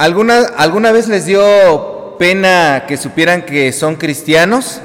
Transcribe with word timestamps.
¿Alguna, 0.00 0.46
¿Alguna 0.56 0.92
vez 0.92 1.08
les 1.08 1.26
dio 1.26 2.16
pena 2.18 2.84
que 2.88 2.96
supieran 2.96 3.42
que 3.42 3.70
son 3.70 3.96
cristianos? 3.96 4.80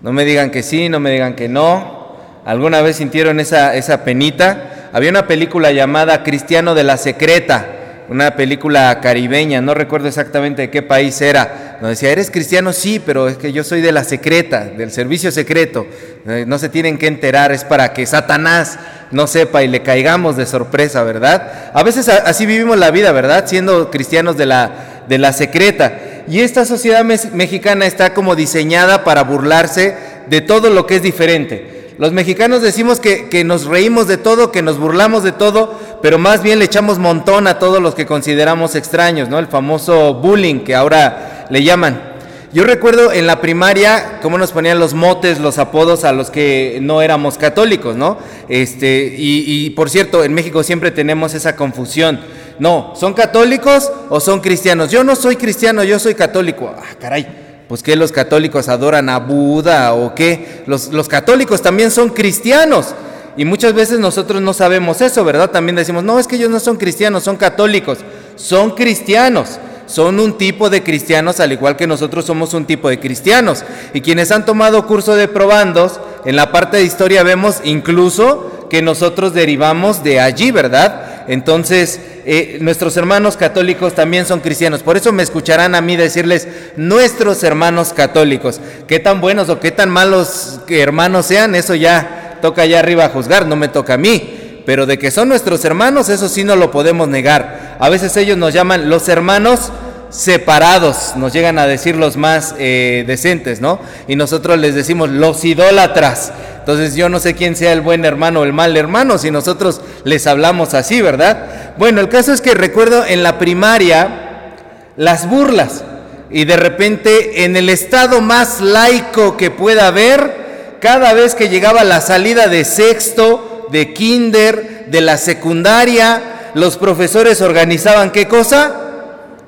No 0.00 0.14
me 0.14 0.24
digan 0.24 0.50
que 0.50 0.62
sí, 0.62 0.88
no 0.88 0.98
me 0.98 1.10
digan 1.10 1.34
que 1.34 1.50
no. 1.50 2.16
¿Alguna 2.46 2.80
vez 2.80 2.96
sintieron 2.96 3.38
esa, 3.38 3.74
esa 3.74 4.04
penita? 4.04 4.88
Había 4.94 5.10
una 5.10 5.26
película 5.26 5.72
llamada 5.72 6.24
Cristiano 6.24 6.74
de 6.74 6.84
la 6.84 6.96
Secreta, 6.96 7.66
una 8.08 8.36
película 8.36 9.00
caribeña, 9.00 9.60
no 9.60 9.74
recuerdo 9.74 10.08
exactamente 10.08 10.62
de 10.62 10.70
qué 10.70 10.82
país 10.82 11.20
era. 11.20 11.76
Nos 11.80 11.90
decía, 11.90 12.10
¿eres 12.10 12.30
cristiano? 12.30 12.72
Sí, 12.72 13.00
pero 13.04 13.28
es 13.28 13.36
que 13.36 13.52
yo 13.52 13.64
soy 13.64 13.80
de 13.80 13.92
la 13.92 14.02
secreta, 14.02 14.64
del 14.64 14.90
servicio 14.90 15.30
secreto. 15.30 15.86
Eh, 16.26 16.44
no 16.46 16.58
se 16.58 16.68
tienen 16.68 16.98
que 16.98 17.06
enterar, 17.06 17.52
es 17.52 17.64
para 17.64 17.92
que 17.92 18.06
Satanás 18.06 18.78
no 19.10 19.26
sepa 19.26 19.62
y 19.62 19.68
le 19.68 19.82
caigamos 19.82 20.36
de 20.36 20.46
sorpresa, 20.46 21.02
¿verdad? 21.02 21.70
A 21.74 21.82
veces 21.82 22.08
así 22.08 22.46
vivimos 22.46 22.78
la 22.78 22.90
vida, 22.90 23.12
¿verdad? 23.12 23.46
Siendo 23.46 23.90
cristianos 23.90 24.36
de 24.36 24.46
la, 24.46 25.04
de 25.08 25.18
la 25.18 25.32
secreta. 25.32 25.98
Y 26.28 26.40
esta 26.40 26.64
sociedad 26.64 27.04
mexicana 27.04 27.86
está 27.86 28.14
como 28.14 28.36
diseñada 28.36 29.04
para 29.04 29.22
burlarse 29.22 29.94
de 30.28 30.40
todo 30.40 30.70
lo 30.70 30.86
que 30.86 30.96
es 30.96 31.02
diferente. 31.02 31.77
Los 31.98 32.12
mexicanos 32.12 32.62
decimos 32.62 33.00
que, 33.00 33.28
que, 33.28 33.42
nos 33.42 33.64
reímos 33.64 34.06
de 34.06 34.18
todo, 34.18 34.52
que 34.52 34.62
nos 34.62 34.78
burlamos 34.78 35.24
de 35.24 35.32
todo, 35.32 35.74
pero 36.00 36.16
más 36.16 36.44
bien 36.44 36.60
le 36.60 36.64
echamos 36.64 37.00
montón 37.00 37.48
a 37.48 37.58
todos 37.58 37.82
los 37.82 37.96
que 37.96 38.06
consideramos 38.06 38.76
extraños, 38.76 39.28
¿no? 39.28 39.40
El 39.40 39.48
famoso 39.48 40.14
bullying 40.14 40.60
que 40.60 40.76
ahora 40.76 41.46
le 41.50 41.64
llaman. 41.64 42.08
Yo 42.52 42.64
recuerdo 42.64 43.12
en 43.12 43.26
la 43.26 43.40
primaria 43.40 44.20
cómo 44.22 44.38
nos 44.38 44.52
ponían 44.52 44.78
los 44.78 44.94
motes, 44.94 45.38
los 45.38 45.58
apodos 45.58 46.04
a 46.04 46.12
los 46.12 46.30
que 46.30 46.78
no 46.80 47.02
éramos 47.02 47.36
católicos, 47.36 47.94
¿no? 47.94 48.18
Este, 48.48 49.14
y, 49.18 49.68
por 49.70 49.90
cierto, 49.90 50.24
en 50.24 50.32
México 50.32 50.62
siempre 50.62 50.90
tenemos 50.90 51.34
esa 51.34 51.56
confusión. 51.56 52.20
No, 52.58 52.94
¿son 52.96 53.12
católicos 53.12 53.92
o 54.08 54.20
son 54.20 54.40
cristianos? 54.40 54.90
Yo 54.90 55.04
no 55.04 55.14
soy 55.14 55.36
cristiano, 55.36 55.84
yo 55.84 55.98
soy 55.98 56.14
católico. 56.14 56.72
Ah, 56.74 56.94
caray, 56.98 57.26
pues 57.68 57.82
que 57.82 57.94
los 57.96 58.10
católicos 58.12 58.68
adoran 58.68 59.08
a 59.08 59.18
Buda 59.18 59.94
o 59.94 60.14
qué. 60.14 60.64
Los, 60.66 60.92
los 60.92 61.08
católicos 61.08 61.62
también 61.62 61.90
son 61.90 62.08
cristianos. 62.08 62.94
Y 63.36 63.44
muchas 63.44 63.72
veces 63.74 64.00
nosotros 64.00 64.42
no 64.42 64.52
sabemos 64.52 65.00
eso, 65.00 65.24
¿verdad? 65.24 65.50
También 65.50 65.76
decimos, 65.76 66.02
no, 66.02 66.18
es 66.18 66.26
que 66.26 66.36
ellos 66.36 66.50
no 66.50 66.58
son 66.58 66.76
cristianos, 66.76 67.22
son 67.22 67.36
católicos. 67.36 67.98
Son 68.36 68.72
cristianos 68.72 69.60
son 69.88 70.20
un 70.20 70.36
tipo 70.36 70.68
de 70.70 70.82
cristianos 70.82 71.40
al 71.40 71.50
igual 71.50 71.76
que 71.76 71.86
nosotros 71.86 72.26
somos 72.26 72.54
un 72.54 72.66
tipo 72.66 72.88
de 72.88 73.00
cristianos. 73.00 73.64
Y 73.94 74.02
quienes 74.02 74.30
han 74.30 74.44
tomado 74.44 74.86
curso 74.86 75.16
de 75.16 75.28
probandos, 75.28 75.98
en 76.24 76.36
la 76.36 76.52
parte 76.52 76.76
de 76.76 76.84
historia 76.84 77.22
vemos 77.22 77.62
incluso 77.64 78.57
que 78.68 78.82
nosotros 78.82 79.34
derivamos 79.34 80.02
de 80.02 80.20
allí, 80.20 80.50
¿verdad? 80.50 81.24
Entonces, 81.28 82.00
eh, 82.24 82.58
nuestros 82.60 82.96
hermanos 82.96 83.36
católicos 83.36 83.94
también 83.94 84.26
son 84.26 84.40
cristianos. 84.40 84.82
Por 84.82 84.96
eso 84.96 85.12
me 85.12 85.22
escucharán 85.22 85.74
a 85.74 85.80
mí 85.80 85.96
decirles, 85.96 86.48
nuestros 86.76 87.42
hermanos 87.42 87.92
católicos. 87.92 88.60
Qué 88.86 88.98
tan 88.98 89.20
buenos 89.20 89.48
o 89.48 89.60
qué 89.60 89.70
tan 89.70 89.90
malos 89.90 90.60
hermanos 90.68 91.26
sean, 91.26 91.54
eso 91.54 91.74
ya 91.74 92.38
toca 92.42 92.62
allá 92.62 92.78
arriba 92.78 93.08
juzgar, 93.08 93.46
no 93.46 93.56
me 93.56 93.68
toca 93.68 93.94
a 93.94 93.98
mí 93.98 94.34
pero 94.68 94.84
de 94.84 94.98
que 94.98 95.10
son 95.10 95.30
nuestros 95.30 95.64
hermanos, 95.64 96.10
eso 96.10 96.28
sí 96.28 96.44
no 96.44 96.54
lo 96.54 96.70
podemos 96.70 97.08
negar. 97.08 97.78
A 97.78 97.88
veces 97.88 98.14
ellos 98.18 98.36
nos 98.36 98.52
llaman 98.52 98.90
los 98.90 99.08
hermanos 99.08 99.72
separados, 100.10 101.14
nos 101.16 101.32
llegan 101.32 101.58
a 101.58 101.66
decir 101.66 101.96
los 101.96 102.18
más 102.18 102.54
eh, 102.58 103.02
decentes, 103.06 103.62
¿no? 103.62 103.80
Y 104.08 104.16
nosotros 104.16 104.58
les 104.58 104.74
decimos 104.74 105.08
los 105.08 105.42
idólatras. 105.46 106.32
Entonces 106.68 106.96
yo 106.96 107.08
no 107.08 107.18
sé 107.18 107.32
quién 107.32 107.56
sea 107.56 107.72
el 107.72 107.80
buen 107.80 108.04
hermano 108.04 108.40
o 108.40 108.44
el 108.44 108.52
mal 108.52 108.76
hermano, 108.76 109.16
si 109.16 109.30
nosotros 109.30 109.80
les 110.04 110.26
hablamos 110.26 110.74
así, 110.74 111.00
¿verdad? 111.00 111.72
Bueno, 111.78 112.02
el 112.02 112.10
caso 112.10 112.30
es 112.30 112.42
que 112.42 112.52
recuerdo 112.52 113.06
en 113.06 113.22
la 113.22 113.38
primaria 113.38 114.52
las 114.98 115.30
burlas 115.30 115.82
y 116.28 116.44
de 116.44 116.58
repente 116.58 117.44
en 117.46 117.56
el 117.56 117.70
estado 117.70 118.20
más 118.20 118.60
laico 118.60 119.38
que 119.38 119.50
pueda 119.50 119.86
haber, 119.86 120.76
cada 120.78 121.14
vez 121.14 121.34
que 121.34 121.48
llegaba 121.48 121.84
la 121.84 122.02
salida 122.02 122.48
de 122.48 122.66
sexto, 122.66 123.66
de 123.72 123.94
kinder, 123.94 124.88
de 124.90 125.00
la 125.00 125.16
secundaria, 125.16 126.50
los 126.52 126.76
profesores 126.76 127.40
organizaban 127.40 128.10
qué 128.10 128.28
cosa? 128.28 128.74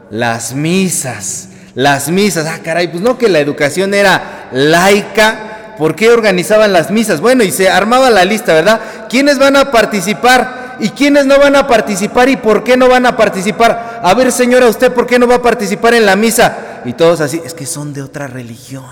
Las 0.08 0.54
misas. 0.54 1.48
Las 1.74 2.08
misas. 2.08 2.46
Ah, 2.46 2.60
caray, 2.64 2.88
pues 2.88 3.02
no 3.02 3.18
que 3.18 3.28
la 3.28 3.40
educación 3.40 3.92
era 3.92 4.48
laica. 4.52 5.49
¿Por 5.80 5.94
qué 5.94 6.10
organizaban 6.10 6.74
las 6.74 6.90
misas? 6.90 7.22
Bueno, 7.22 7.42
y 7.42 7.50
se 7.50 7.70
armaba 7.70 8.10
la 8.10 8.26
lista, 8.26 8.52
¿verdad? 8.52 9.08
¿Quiénes 9.08 9.38
van 9.38 9.56
a 9.56 9.70
participar? 9.70 10.76
¿Y 10.78 10.90
quiénes 10.90 11.24
no 11.24 11.38
van 11.38 11.56
a 11.56 11.66
participar? 11.66 12.28
¿Y 12.28 12.36
por 12.36 12.62
qué 12.62 12.76
no 12.76 12.86
van 12.86 13.06
a 13.06 13.16
participar? 13.16 14.02
A 14.02 14.12
ver, 14.12 14.30
señora, 14.30 14.68
¿usted 14.68 14.92
por 14.92 15.06
qué 15.06 15.18
no 15.18 15.26
va 15.26 15.36
a 15.36 15.42
participar 15.42 15.94
en 15.94 16.04
la 16.04 16.16
misa? 16.16 16.82
Y 16.84 16.92
todos 16.92 17.22
así, 17.22 17.40
es 17.46 17.54
que 17.54 17.64
son 17.64 17.94
de 17.94 18.02
otra 18.02 18.26
religión. 18.26 18.84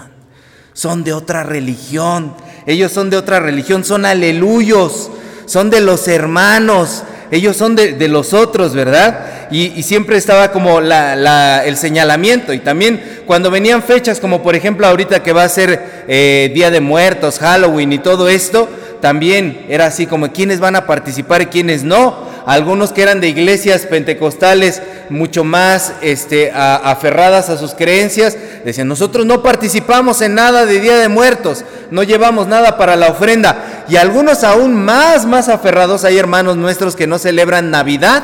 Son 0.72 1.04
de 1.04 1.12
otra 1.12 1.42
religión. 1.42 2.32
Ellos 2.64 2.90
son 2.90 3.10
de 3.10 3.18
otra 3.18 3.38
religión, 3.38 3.84
son 3.84 4.06
aleluyos 4.06 5.10
son 5.48 5.70
de 5.70 5.80
los 5.80 6.06
hermanos, 6.08 7.02
ellos 7.30 7.56
son 7.56 7.76
de, 7.76 8.08
los 8.08 8.32
otros, 8.32 8.74
¿verdad? 8.74 9.48
Y, 9.50 9.82
siempre 9.82 10.16
estaba 10.16 10.50
como 10.52 10.78
el 10.80 11.76
señalamiento. 11.76 12.52
Y 12.52 12.58
también 12.58 13.22
cuando 13.26 13.50
venían 13.50 13.82
fechas, 13.82 14.20
como 14.20 14.42
por 14.42 14.54
ejemplo 14.54 14.86
ahorita 14.86 15.22
que 15.22 15.32
va 15.32 15.44
a 15.44 15.48
ser 15.48 16.04
eh, 16.08 16.50
Día 16.54 16.70
de 16.70 16.80
Muertos, 16.80 17.38
Halloween 17.38 17.92
y 17.92 17.98
todo 17.98 18.28
esto, 18.28 18.68
también 19.00 19.66
era 19.68 19.86
así 19.86 20.06
como 20.06 20.32
quiénes 20.32 20.60
van 20.60 20.76
a 20.76 20.86
participar 20.86 21.42
y 21.42 21.46
quiénes 21.46 21.84
no 21.84 22.27
algunos 22.48 22.94
que 22.94 23.02
eran 23.02 23.20
de 23.20 23.28
iglesias 23.28 23.84
pentecostales 23.84 24.80
mucho 25.10 25.44
más 25.44 25.92
este, 26.00 26.50
aferradas 26.50 27.50
a 27.50 27.58
sus 27.58 27.74
creencias, 27.74 28.38
decían, 28.64 28.88
nosotros 28.88 29.26
no 29.26 29.42
participamos 29.42 30.22
en 30.22 30.34
nada 30.34 30.64
de 30.64 30.80
Día 30.80 30.96
de 30.96 31.10
Muertos, 31.10 31.66
no 31.90 32.02
llevamos 32.04 32.46
nada 32.46 32.78
para 32.78 32.96
la 32.96 33.08
ofrenda. 33.08 33.84
Y 33.86 33.96
algunos 33.96 34.44
aún 34.44 34.74
más, 34.74 35.26
más 35.26 35.50
aferrados, 35.50 36.04
hay 36.04 36.16
hermanos 36.16 36.56
nuestros 36.56 36.96
que 36.96 37.06
no 37.06 37.18
celebran 37.18 37.70
Navidad. 37.70 38.22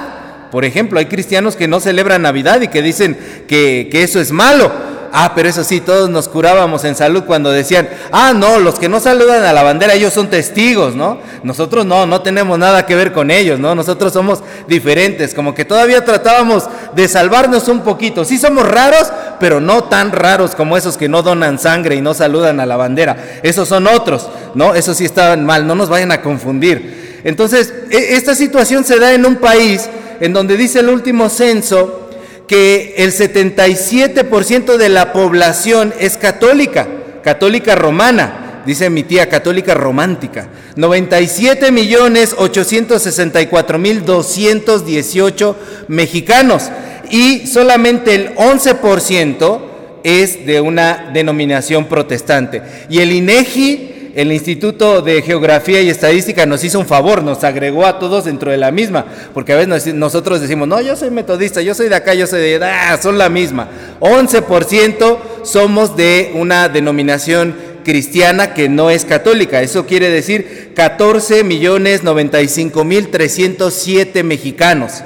Por 0.51 0.65
ejemplo, 0.65 0.99
hay 0.99 1.07
cristianos 1.07 1.55
que 1.55 1.69
no 1.69 1.79
celebran 1.79 2.23
Navidad 2.23 2.63
y 2.63 2.69
que 2.69 2.81
dicen 2.81 3.19
que, 3.47 3.91
que 3.93 4.05
eso 4.05 4.21
es 4.21 4.33
malo. 4.33 4.73
Ah, 5.17 5.31
pero 5.33 5.49
eso 5.49 5.63
sí, 5.63 5.81
todos 5.81 6.11
nos 6.11 6.27
curábamos 6.27 6.83
en 6.83 6.97
salud 6.97 7.23
cuando 7.23 7.53
decían, 7.53 7.89
ah, 8.11 8.33
no, 8.35 8.59
los 8.59 8.81
que 8.81 8.89
no 8.89 8.99
saludan 8.99 9.45
a 9.45 9.53
la 9.53 9.63
bandera, 9.63 9.95
ellos 9.95 10.13
son 10.13 10.29
testigos, 10.29 10.97
¿no? 10.97 11.19
Nosotros 11.45 11.87
no, 11.87 12.05
no 12.05 12.21
tenemos 12.21 12.59
nada 12.59 12.85
que 12.85 12.97
ver 12.97 13.13
con 13.13 13.31
ellos, 13.31 13.61
¿no? 13.61 13.77
Nosotros 13.77 14.13
somos 14.13 14.43
diferentes, 14.67 15.33
como 15.33 15.55
que 15.55 15.65
todavía 15.65 16.05
tratábamos 16.05 16.65
de 16.97 17.07
salvarnos 17.07 17.69
un 17.69 17.83
poquito. 17.83 18.25
Sí 18.25 18.39
somos 18.39 18.67
raros, 18.67 19.13
pero 19.39 19.61
no 19.61 19.85
tan 19.85 20.11
raros 20.11 20.57
como 20.57 20.77
esos 20.77 20.97
que 20.97 21.09
no 21.09 21.23
donan 21.23 21.61
sangre 21.61 21.95
y 21.95 22.01
no 22.01 22.13
saludan 22.13 22.59
a 22.59 22.67
la 22.67 22.77
bandera. 22.77 23.17
Esos 23.45 23.69
son 23.69 23.87
otros, 23.87 24.29
¿no? 24.57 24.75
Esos 24.75 24.97
sí 24.97 25.05
estaban 25.05 25.47
mal, 25.47 25.65
no 25.65 25.77
nos 25.77 25.89
vayan 25.89 26.11
a 26.11 26.23
confundir. 26.23 27.23
Entonces, 27.23 27.73
e, 27.89 28.17
esta 28.17 28.35
situación 28.35 28.83
se 28.83 28.99
da 28.99 29.15
en 29.15 29.25
un 29.25 29.37
país 29.37 29.89
en 30.19 30.33
donde 30.33 30.57
dice 30.57 30.81
el 30.81 30.89
último 30.89 31.29
censo, 31.29 32.04
que 32.47 32.95
el 32.99 33.13
77% 33.13 34.77
de 34.77 34.89
la 34.89 35.13
población 35.13 35.95
es 35.99 36.17
católica, 36.17 36.87
católica 37.23 37.75
romana, 37.75 38.63
dice 38.67 38.91
mi 38.91 39.03
tía, 39.03 39.29
católica 39.29 39.75
romántica. 39.75 40.49
97 40.77 41.71
millones 41.73 42.35
864 42.37 43.79
mil 43.79 44.05
218 44.05 45.57
mexicanos 45.89 46.71
y 47.11 47.47
solamente 47.47 48.15
el 48.15 48.35
11% 48.35 49.61
es 50.03 50.47
de 50.47 50.61
una 50.61 51.11
denominación 51.13 51.87
protestante. 51.87 52.63
Y 52.91 52.99
el 53.01 53.13
INEGI 53.13 53.94
el 54.15 54.33
Instituto 54.33 55.03
de 55.03 55.23
Geografía 55.23 55.81
y 55.81 55.91
Estadística 55.91 56.47
nos 56.47 56.63
hizo 56.65 56.79
un 56.79 56.87
favor, 56.87 57.23
nos 57.23 57.43
agregó 57.45 57.87
a 57.87 57.99
todos 57.99 58.25
dentro 58.25 58.51
de 58.51 58.57
la 58.57 58.71
misma, 58.71 59.07
porque 59.33 59.53
a 59.53 59.57
veces 59.57 59.95
nosotros 59.95 60.41
decimos, 60.41 60.69
no, 60.69 60.81
yo 60.81 60.97
soy 60.97 61.11
metodista, 61.11 61.61
yo 61.63 61.75
soy 61.75 61.89
de 61.89 61.97
acá, 61.97 62.15
yo 62.15 62.27
soy 62.27 62.41
de 62.41 62.55
allá, 62.57 62.93
ah, 62.93 62.99
son 63.03 63.19
la 63.19 63.29
misma. 63.29 63.69
11% 64.01 65.19
somos 65.43 65.97
de 65.97 66.33
una 66.35 66.69
denominación 66.69 67.55
cristiana 67.85 68.55
que 68.55 68.69
no 68.69 68.91
es 68.91 69.05
católica. 69.05 69.63
Eso 69.63 69.87
quiere 69.87 70.11
decir 70.11 70.73
14 70.75 71.45
millones 71.45 72.03
95 72.03 72.85
mil 72.85 73.11
307 73.11 74.23
mexicanos. 74.23 75.03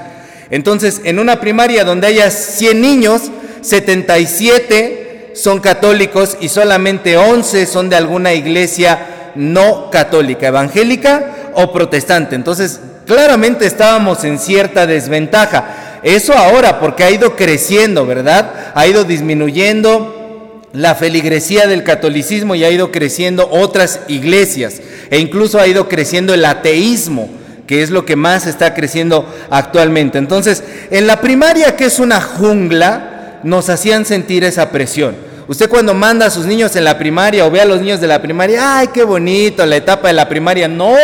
Entonces, 0.50 1.02
en 1.04 1.18
una 1.18 1.40
primaria 1.40 1.84
donde 1.84 2.06
haya 2.06 2.30
100 2.30 2.80
niños, 2.80 3.22
77 3.60 5.07
son 5.38 5.60
católicos 5.60 6.36
y 6.40 6.48
solamente 6.48 7.16
11 7.16 7.66
son 7.66 7.88
de 7.88 7.96
alguna 7.96 8.34
iglesia 8.34 9.32
no 9.36 9.88
católica, 9.90 10.48
evangélica 10.48 11.52
o 11.54 11.72
protestante. 11.72 12.34
Entonces, 12.34 12.80
claramente 13.06 13.64
estábamos 13.64 14.24
en 14.24 14.40
cierta 14.40 14.86
desventaja. 14.86 16.00
Eso 16.02 16.32
ahora, 16.32 16.80
porque 16.80 17.04
ha 17.04 17.10
ido 17.10 17.36
creciendo, 17.36 18.04
¿verdad? 18.04 18.72
Ha 18.74 18.86
ido 18.88 19.04
disminuyendo 19.04 20.62
la 20.72 20.96
feligresía 20.96 21.68
del 21.68 21.84
catolicismo 21.84 22.56
y 22.56 22.64
ha 22.64 22.70
ido 22.70 22.90
creciendo 22.90 23.48
otras 23.48 24.00
iglesias. 24.08 24.80
E 25.08 25.18
incluso 25.18 25.60
ha 25.60 25.68
ido 25.68 25.88
creciendo 25.88 26.34
el 26.34 26.44
ateísmo 26.44 27.30
que 27.68 27.82
es 27.82 27.90
lo 27.90 28.06
que 28.06 28.16
más 28.16 28.46
está 28.46 28.72
creciendo 28.72 29.30
actualmente. 29.50 30.16
Entonces, 30.16 30.64
en 30.90 31.06
la 31.06 31.20
primaria, 31.20 31.76
que 31.76 31.84
es 31.84 31.98
una 31.98 32.18
jungla, 32.18 33.40
nos 33.42 33.68
hacían 33.68 34.06
sentir 34.06 34.42
esa 34.42 34.70
presión. 34.70 35.27
Usted 35.48 35.70
cuando 35.70 35.94
manda 35.94 36.26
a 36.26 36.30
sus 36.30 36.44
niños 36.44 36.76
en 36.76 36.84
la 36.84 36.98
primaria 36.98 37.46
o 37.46 37.50
ve 37.50 37.62
a 37.62 37.64
los 37.64 37.80
niños 37.80 38.02
de 38.02 38.06
la 38.06 38.20
primaria, 38.20 38.80
ay, 38.80 38.88
qué 38.88 39.02
bonito, 39.02 39.64
la 39.64 39.76
etapa 39.76 40.08
de 40.08 40.14
la 40.14 40.28
primaria. 40.28 40.68
No, 40.68 40.94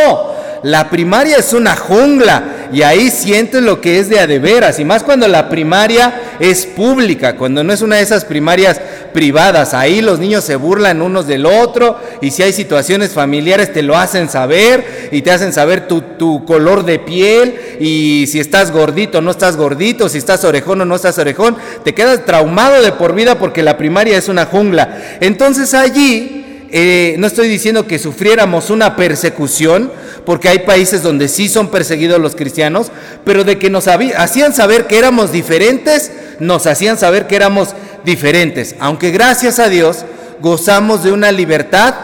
la 0.62 0.91
primaria 0.91 1.38
es 1.38 1.55
una 1.55 1.75
jungla 1.75 2.69
y 2.70 2.82
ahí 2.82 3.11
sientes 3.11 3.62
lo 3.62 3.81
que 3.81 3.99
es 3.99 4.11
de 4.11 4.20
a 4.20 4.26
de 4.26 4.38
veras. 4.38 4.79
Y 4.79 4.85
más 4.85 5.02
cuando 5.02 5.26
la 5.29 5.49
primaria 5.49 6.37
es 6.38 6.67
pública, 6.67 7.37
cuando 7.37 7.64
no 7.64 7.73
es 7.73 7.81
una 7.81 7.96
de 7.96 8.02
esas 8.02 8.26
primarias 8.26 8.79
privadas. 9.14 9.72
Ahí 9.72 10.02
los 10.02 10.19
niños 10.19 10.44
se 10.44 10.56
burlan 10.56 11.00
unos 11.00 11.26
del 11.26 11.46
otro 11.46 11.99
y 12.20 12.31
si 12.32 12.43
hay 12.43 12.52
situaciones 12.52 13.12
familiares 13.12 13.72
te 13.72 13.82
lo 13.82 13.96
hacen 13.96 14.28
saber 14.28 15.08
y 15.11 15.22
te 15.22 15.31
hacen 15.31 15.55
saber 15.55 15.88
tu, 15.88 16.02
tu 16.02 16.44
color 16.44 16.84
de 16.84 16.99
piel 16.99 17.55
y 17.81 18.26
si 18.26 18.40
estás 18.40 18.70
gordito 18.70 19.19
o 19.19 19.20
no 19.22 19.31
estás 19.31 19.56
gordito, 19.56 20.11
si 20.11 20.19
estás 20.19 20.44
orejón 20.44 20.82
o 20.82 20.84
no 20.84 20.96
estás 20.96 21.16
orejón. 21.16 21.56
Te 21.82 21.94
quedas 21.94 22.26
traumado 22.26 22.82
de 22.82 22.93
por 22.93 23.14
vida 23.14 23.38
porque 23.38 23.62
la 23.62 23.78
primaria 23.78 24.19
es 24.19 24.28
una 24.28 24.44
jungla. 24.44 25.16
Entonces 25.20 25.72
allí 25.72 26.44
eh, 26.76 27.14
no 27.19 27.28
estoy 27.28 27.46
diciendo 27.46 27.87
que 27.87 28.00
sufriéramos 28.00 28.69
una 28.69 28.96
persecución, 28.96 29.93
porque 30.26 30.49
hay 30.49 30.58
países 30.58 31.05
donde 31.05 31.28
sí 31.28 31.49
son 31.49 31.70
perseguidos 31.70 32.19
los 32.19 32.34
cristianos, 32.34 32.90
pero 33.25 33.44
de 33.44 33.61
que 33.61 33.70
nos 33.70 33.87
hacían 33.87 34.52
saber 34.52 34.88
que 34.88 34.99
éramos 34.99 35.31
diferentes, 35.31 36.11
nos 36.40 36.66
hacían 36.66 36.99
saber 36.99 37.28
que 37.28 37.37
éramos 37.37 37.76
diferentes, 38.05 38.75
aunque 38.79 39.11
gracias 39.11 39.59
a 39.59 39.69
Dios 39.69 40.05
gozamos 40.41 41.03
de 41.03 41.12
una 41.12 41.33
libertad 41.33 41.95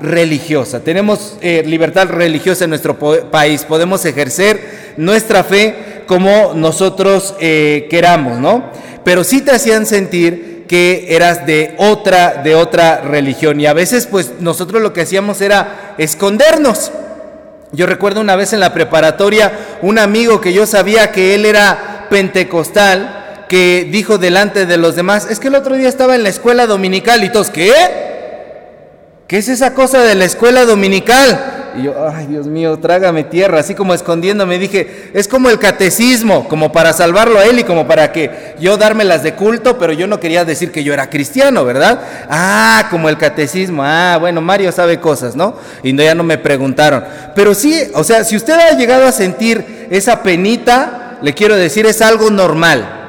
religiosa. 0.00 0.80
Tenemos 0.80 1.36
eh, 1.40 1.62
libertad 1.66 2.08
religiosa 2.08 2.64
en 2.64 2.70
nuestro 2.70 2.98
país, 3.30 3.64
podemos 3.64 4.04
ejercer 4.04 4.94
nuestra 4.96 5.44
fe 5.44 6.02
como 6.06 6.52
nosotros 6.54 7.34
eh, 7.40 7.86
queramos, 7.90 8.38
¿no? 8.38 8.70
Pero 9.04 9.24
sí 9.24 9.40
te 9.40 9.52
hacían 9.52 9.86
sentir 9.86 10.64
que 10.68 11.14
eras 11.14 11.46
de 11.46 11.74
otra, 11.78 12.42
de 12.42 12.54
otra 12.54 13.00
religión. 13.02 13.60
Y 13.60 13.66
a 13.66 13.72
veces 13.72 14.06
pues 14.06 14.32
nosotros 14.40 14.82
lo 14.82 14.92
que 14.92 15.02
hacíamos 15.02 15.40
era 15.40 15.94
escondernos. 15.98 16.90
Yo 17.72 17.86
recuerdo 17.86 18.20
una 18.20 18.36
vez 18.36 18.52
en 18.52 18.60
la 18.60 18.72
preparatoria 18.72 19.52
un 19.82 19.98
amigo 19.98 20.40
que 20.40 20.52
yo 20.52 20.66
sabía 20.66 21.12
que 21.12 21.34
él 21.34 21.44
era 21.44 22.06
pentecostal, 22.10 23.25
que 23.48 23.88
dijo 23.90 24.18
delante 24.18 24.66
de 24.66 24.76
los 24.76 24.96
demás, 24.96 25.26
es 25.30 25.38
que 25.38 25.48
el 25.48 25.54
otro 25.54 25.76
día 25.76 25.88
estaba 25.88 26.14
en 26.14 26.22
la 26.22 26.28
escuela 26.28 26.66
dominical 26.66 27.22
y 27.24 27.30
todos, 27.30 27.50
¿qué? 27.50 27.72
¿Qué 29.26 29.38
es 29.38 29.48
esa 29.48 29.74
cosa 29.74 30.02
de 30.02 30.14
la 30.14 30.24
escuela 30.24 30.64
dominical? 30.64 31.56
Y 31.76 31.82
yo, 31.82 31.94
ay 32.08 32.26
Dios 32.26 32.46
mío, 32.46 32.78
trágame 32.78 33.24
tierra, 33.24 33.58
así 33.58 33.74
como 33.74 33.92
escondiéndome, 33.92 34.58
dije, 34.58 35.10
es 35.12 35.28
como 35.28 35.50
el 35.50 35.58
catecismo, 35.58 36.48
como 36.48 36.72
para 36.72 36.92
salvarlo 36.92 37.38
a 37.38 37.44
él 37.44 37.58
y 37.58 37.64
como 37.64 37.86
para 37.86 38.12
que 38.12 38.54
yo 38.58 38.76
dármelas 38.76 39.22
de 39.22 39.34
culto, 39.34 39.78
pero 39.78 39.92
yo 39.92 40.06
no 40.06 40.20
quería 40.20 40.44
decir 40.44 40.72
que 40.72 40.84
yo 40.84 40.94
era 40.94 41.10
cristiano, 41.10 41.64
¿verdad? 41.64 42.00
Ah, 42.30 42.86
como 42.90 43.08
el 43.08 43.18
catecismo, 43.18 43.82
ah, 43.84 44.16
bueno, 44.18 44.40
Mario 44.40 44.72
sabe 44.72 45.00
cosas, 45.00 45.36
¿no? 45.36 45.56
Y 45.82 45.92
no, 45.92 46.02
ya 46.02 46.14
no 46.14 46.22
me 46.22 46.38
preguntaron. 46.38 47.04
Pero 47.34 47.54
sí, 47.54 47.90
o 47.94 48.04
sea, 48.04 48.24
si 48.24 48.36
usted 48.36 48.54
ha 48.54 48.76
llegado 48.76 49.06
a 49.06 49.12
sentir 49.12 49.88
esa 49.90 50.22
penita, 50.22 51.18
le 51.20 51.34
quiero 51.34 51.56
decir, 51.56 51.84
es 51.84 52.00
algo 52.00 52.30
normal. 52.30 53.05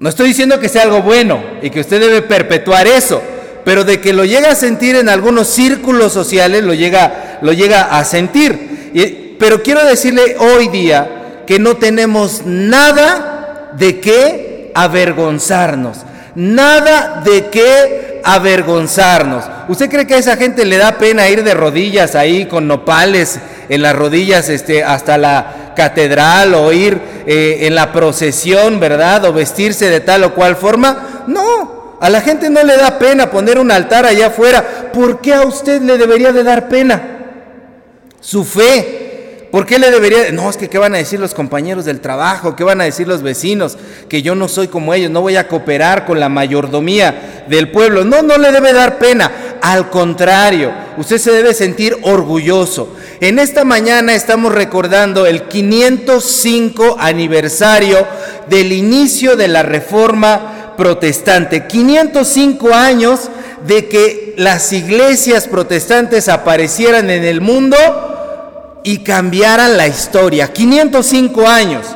No 0.00 0.08
estoy 0.08 0.28
diciendo 0.28 0.60
que 0.60 0.68
sea 0.68 0.82
algo 0.82 1.02
bueno 1.02 1.42
y 1.62 1.70
que 1.70 1.80
usted 1.80 2.00
debe 2.00 2.22
perpetuar 2.22 2.86
eso 2.86 3.20
pero 3.68 3.84
de 3.84 4.00
que 4.00 4.14
lo 4.14 4.24
llega 4.24 4.52
a 4.52 4.54
sentir 4.54 4.96
en 4.96 5.10
algunos 5.10 5.46
círculos 5.46 6.14
sociales, 6.14 6.64
lo 6.64 6.72
llega, 6.72 7.38
lo 7.42 7.52
llega 7.52 7.98
a 7.98 8.02
sentir. 8.06 9.36
pero 9.38 9.62
quiero 9.62 9.84
decirle 9.84 10.36
hoy 10.38 10.68
día 10.68 11.42
que 11.46 11.58
no 11.58 11.76
tenemos 11.76 12.46
nada 12.46 13.72
de 13.76 14.00
qué 14.00 14.72
avergonzarnos, 14.74 15.98
nada 16.34 17.20
de 17.22 17.48
qué 17.50 18.22
avergonzarnos. 18.24 19.44
¿Usted 19.68 19.90
cree 19.90 20.06
que 20.06 20.14
a 20.14 20.18
esa 20.18 20.38
gente 20.38 20.64
le 20.64 20.78
da 20.78 20.96
pena 20.96 21.28
ir 21.28 21.44
de 21.44 21.52
rodillas 21.52 22.14
ahí 22.14 22.46
con 22.46 22.66
nopales 22.66 23.38
en 23.68 23.82
las 23.82 23.94
rodillas 23.94 24.48
este, 24.48 24.82
hasta 24.82 25.18
la 25.18 25.67
catedral 25.78 26.54
o 26.54 26.72
ir 26.72 27.00
eh, 27.24 27.58
en 27.60 27.76
la 27.76 27.92
procesión, 27.92 28.80
verdad? 28.80 29.26
O 29.26 29.32
vestirse 29.32 29.88
de 29.88 30.00
tal 30.00 30.24
o 30.24 30.34
cual 30.34 30.56
forma? 30.56 31.24
No, 31.28 31.94
a 32.00 32.10
la 32.10 32.20
gente 32.20 32.50
no 32.50 32.64
le 32.64 32.76
da 32.76 32.98
pena 32.98 33.30
poner 33.30 33.60
un 33.60 33.70
altar 33.70 34.04
allá 34.04 34.26
afuera. 34.26 34.90
¿Por 34.92 35.20
qué 35.20 35.34
a 35.34 35.42
usted 35.42 35.80
le 35.80 35.96
debería 35.96 36.32
de 36.32 36.42
dar 36.42 36.68
pena? 36.68 37.00
Su 38.20 38.44
fe. 38.44 39.46
¿Por 39.52 39.66
qué 39.66 39.78
le 39.78 39.92
debería? 39.92 40.32
No, 40.32 40.50
es 40.50 40.56
que 40.56 40.68
¿qué 40.68 40.78
van 40.78 40.96
a 40.96 40.98
decir 40.98 41.20
los 41.20 41.32
compañeros 41.32 41.84
del 41.84 42.00
trabajo? 42.00 42.56
¿Qué 42.56 42.64
van 42.64 42.80
a 42.80 42.84
decir 42.84 43.06
los 43.06 43.22
vecinos? 43.22 43.78
Que 44.08 44.20
yo 44.20 44.34
no 44.34 44.48
soy 44.48 44.66
como 44.66 44.92
ellos, 44.94 45.12
no 45.12 45.22
voy 45.22 45.36
a 45.36 45.46
cooperar 45.46 46.04
con 46.04 46.18
la 46.18 46.28
mayordomía 46.28 47.44
del 47.48 47.70
pueblo. 47.70 48.04
No, 48.04 48.20
no 48.22 48.36
le 48.36 48.50
debe 48.50 48.72
dar 48.72 48.98
pena. 48.98 49.30
Al 49.62 49.90
contrario, 49.90 50.72
usted 50.96 51.18
se 51.18 51.30
debe 51.30 51.54
sentir 51.54 51.96
orgulloso. 52.02 52.94
En 53.20 53.40
esta 53.40 53.64
mañana 53.64 54.14
estamos 54.14 54.52
recordando 54.52 55.26
el 55.26 55.48
505 55.48 56.98
aniversario 57.00 58.06
del 58.48 58.70
inicio 58.70 59.34
de 59.34 59.48
la 59.48 59.64
reforma 59.64 60.74
protestante. 60.76 61.66
505 61.66 62.72
años 62.72 63.28
de 63.66 63.88
que 63.88 64.34
las 64.36 64.72
iglesias 64.72 65.48
protestantes 65.48 66.28
aparecieran 66.28 67.10
en 67.10 67.24
el 67.24 67.40
mundo 67.40 67.76
y 68.84 68.98
cambiaran 68.98 69.76
la 69.76 69.88
historia. 69.88 70.52
505 70.52 71.48
años. 71.48 71.86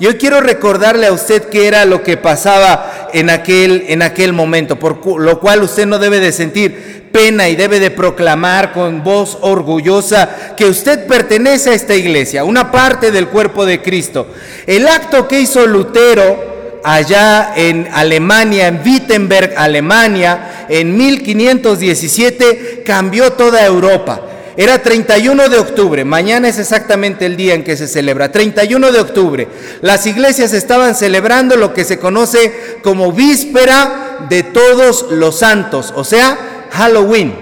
Yo 0.00 0.16
quiero 0.16 0.40
recordarle 0.40 1.06
a 1.06 1.12
usted 1.12 1.44
qué 1.44 1.66
era 1.66 1.84
lo 1.84 2.04
que 2.04 2.16
pasaba 2.16 3.08
en 3.12 3.30
aquel, 3.30 3.86
en 3.88 4.02
aquel 4.02 4.32
momento, 4.32 4.78
por 4.78 5.04
lo 5.20 5.40
cual 5.40 5.62
usted 5.62 5.86
no 5.86 5.98
debe 5.98 6.20
de 6.20 6.30
sentir 6.30 7.08
pena 7.10 7.48
y 7.48 7.56
debe 7.56 7.80
de 7.80 7.90
proclamar 7.90 8.72
con 8.72 9.02
voz 9.02 9.38
orgullosa 9.40 10.54
que 10.56 10.66
usted 10.66 11.06
pertenece 11.06 11.70
a 11.70 11.74
esta 11.74 11.94
iglesia, 11.94 12.44
una 12.44 12.70
parte 12.70 13.10
del 13.10 13.26
cuerpo 13.26 13.66
de 13.66 13.82
Cristo. 13.82 14.28
El 14.66 14.86
acto 14.86 15.26
que 15.26 15.40
hizo 15.40 15.66
Lutero 15.66 16.80
allá 16.84 17.54
en 17.56 17.88
Alemania, 17.92 18.68
en 18.68 18.80
Wittenberg, 18.84 19.54
Alemania, 19.56 20.66
en 20.68 20.96
1517, 20.96 22.82
cambió 22.84 23.32
toda 23.32 23.64
Europa. 23.64 24.20
Era 24.58 24.82
31 24.82 25.50
de 25.50 25.56
octubre, 25.56 26.04
mañana 26.04 26.48
es 26.48 26.58
exactamente 26.58 27.24
el 27.26 27.36
día 27.36 27.54
en 27.54 27.62
que 27.62 27.76
se 27.76 27.86
celebra, 27.86 28.32
31 28.32 28.90
de 28.90 28.98
octubre. 28.98 29.46
Las 29.82 30.04
iglesias 30.04 30.52
estaban 30.52 30.96
celebrando 30.96 31.54
lo 31.54 31.72
que 31.72 31.84
se 31.84 32.00
conoce 32.00 32.80
como 32.82 33.12
víspera 33.12 34.26
de 34.28 34.42
todos 34.42 35.12
los 35.12 35.38
santos, 35.38 35.92
o 35.94 36.02
sea, 36.02 36.66
Halloween. 36.72 37.34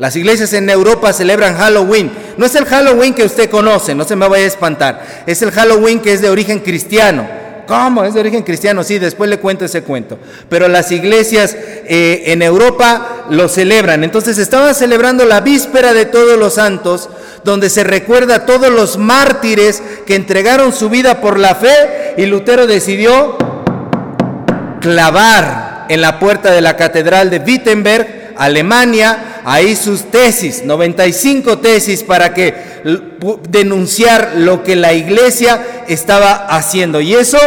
Las 0.00 0.16
iglesias 0.16 0.54
en 0.54 0.68
Europa 0.68 1.12
celebran 1.12 1.56
Halloween. 1.56 2.10
No 2.36 2.46
es 2.46 2.56
el 2.56 2.64
Halloween 2.64 3.14
que 3.14 3.22
usted 3.22 3.48
conoce, 3.48 3.94
no 3.94 4.04
se 4.04 4.16
me 4.16 4.26
vaya 4.26 4.42
a 4.42 4.48
espantar. 4.48 5.22
Es 5.24 5.42
el 5.42 5.52
Halloween 5.52 6.00
que 6.00 6.14
es 6.14 6.20
de 6.20 6.30
origen 6.30 6.58
cristiano. 6.58 7.45
¿Cómo? 7.66 8.04
Es 8.04 8.14
de 8.14 8.20
origen 8.20 8.42
cristiano, 8.42 8.84
sí, 8.84 8.98
después 8.98 9.28
le 9.28 9.38
cuento 9.38 9.64
ese 9.64 9.82
cuento. 9.82 10.18
Pero 10.48 10.68
las 10.68 10.92
iglesias 10.92 11.54
eh, 11.54 12.24
en 12.26 12.42
Europa 12.42 13.26
lo 13.30 13.48
celebran. 13.48 14.04
Entonces 14.04 14.38
estaban 14.38 14.74
celebrando 14.74 15.24
la 15.24 15.40
víspera 15.40 15.92
de 15.92 16.06
todos 16.06 16.38
los 16.38 16.54
santos, 16.54 17.08
donde 17.44 17.68
se 17.68 17.84
recuerda 17.84 18.36
a 18.36 18.46
todos 18.46 18.70
los 18.70 18.98
mártires 18.98 19.82
que 20.06 20.14
entregaron 20.14 20.72
su 20.72 20.88
vida 20.88 21.20
por 21.20 21.38
la 21.38 21.54
fe 21.54 22.14
y 22.16 22.26
Lutero 22.26 22.66
decidió 22.66 23.36
clavar 24.80 25.86
en 25.88 26.00
la 26.00 26.18
puerta 26.18 26.52
de 26.52 26.60
la 26.60 26.76
catedral 26.76 27.30
de 27.30 27.38
Wittenberg, 27.38 28.34
Alemania, 28.36 29.35
ahí 29.46 29.76
sus 29.76 30.10
tesis, 30.10 30.64
95 30.64 31.58
tesis 31.58 32.02
para 32.02 32.34
que 32.34 32.52
denunciar 33.48 34.32
lo 34.38 34.64
que 34.64 34.74
la 34.74 34.92
iglesia 34.92 35.84
estaba 35.86 36.32
haciendo. 36.48 37.00
Y 37.00 37.14
eso 37.14 37.38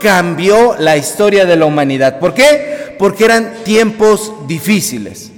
cambió 0.00 0.74
la 0.78 0.96
historia 0.96 1.44
de 1.44 1.56
la 1.56 1.66
humanidad. 1.66 2.18
¿Por 2.18 2.32
qué? 2.32 2.96
Porque 2.98 3.26
eran 3.26 3.52
tiempos 3.64 4.32
difíciles. 4.48 5.30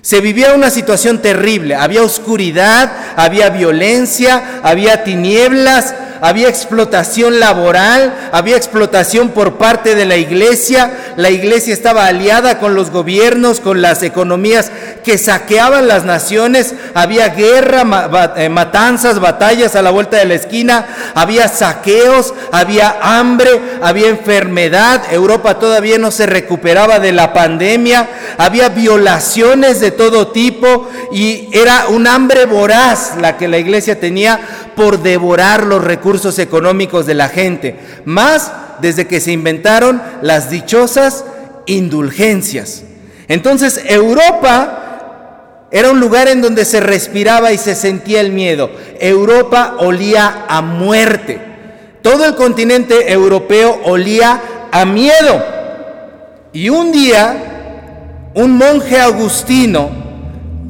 Se 0.00 0.22
vivía 0.22 0.54
una 0.54 0.70
situación 0.70 1.20
terrible, 1.20 1.74
había 1.74 2.02
oscuridad, 2.02 2.90
había 3.14 3.50
violencia, 3.50 4.60
había 4.62 5.04
tinieblas, 5.04 5.94
había 6.20 6.48
explotación 6.48 7.40
laboral, 7.40 8.30
había 8.32 8.56
explotación 8.56 9.30
por 9.30 9.58
parte 9.58 9.94
de 9.94 10.04
la 10.04 10.16
iglesia, 10.16 11.14
la 11.16 11.30
iglesia 11.30 11.72
estaba 11.72 12.06
aliada 12.06 12.58
con 12.58 12.74
los 12.74 12.90
gobiernos, 12.90 13.60
con 13.60 13.82
las 13.82 14.02
economías 14.02 14.70
que 15.04 15.18
saqueaban 15.18 15.88
las 15.88 16.04
naciones, 16.04 16.74
había 16.94 17.28
guerra, 17.28 17.84
eh, 18.36 18.48
matanzas, 18.48 19.20
batallas 19.20 19.76
a 19.76 19.82
la 19.82 19.90
vuelta 19.90 20.16
de 20.16 20.24
la 20.24 20.34
esquina, 20.34 20.86
había 21.14 21.48
saqueos, 21.48 22.34
había 22.52 22.96
hambre, 23.00 23.50
había 23.82 24.08
enfermedad, 24.08 25.02
Europa 25.12 25.58
todavía 25.58 25.98
no 25.98 26.10
se 26.10 26.26
recuperaba 26.26 26.98
de 26.98 27.12
la 27.12 27.32
pandemia, 27.32 28.08
había 28.36 28.68
violaciones 28.68 29.80
de 29.80 29.90
todo 29.90 30.28
tipo 30.28 30.88
y 31.12 31.48
era 31.52 31.86
un 31.88 32.06
hambre 32.06 32.46
voraz 32.46 33.14
la 33.20 33.36
que 33.36 33.48
la 33.48 33.58
iglesia 33.58 34.00
tenía 34.00 34.40
por 34.76 35.02
devorar 35.02 35.64
los 35.64 35.82
recursos 35.82 36.07
económicos 36.38 37.06
de 37.06 37.14
la 37.14 37.28
gente, 37.28 37.76
más 38.04 38.52
desde 38.80 39.06
que 39.06 39.20
se 39.20 39.32
inventaron 39.32 40.00
las 40.22 40.50
dichosas 40.50 41.24
indulgencias. 41.66 42.82
Entonces 43.28 43.82
Europa 43.86 45.66
era 45.70 45.90
un 45.90 46.00
lugar 46.00 46.28
en 46.28 46.40
donde 46.40 46.64
se 46.64 46.80
respiraba 46.80 47.52
y 47.52 47.58
se 47.58 47.74
sentía 47.74 48.20
el 48.20 48.32
miedo. 48.32 48.70
Europa 48.98 49.76
olía 49.78 50.46
a 50.48 50.62
muerte. 50.62 51.40
Todo 52.00 52.24
el 52.24 52.34
continente 52.36 53.12
europeo 53.12 53.80
olía 53.84 54.40
a 54.72 54.84
miedo. 54.86 55.44
Y 56.54 56.70
un 56.70 56.90
día, 56.90 58.30
un 58.34 58.56
monje 58.56 58.98
agustino, 58.98 59.90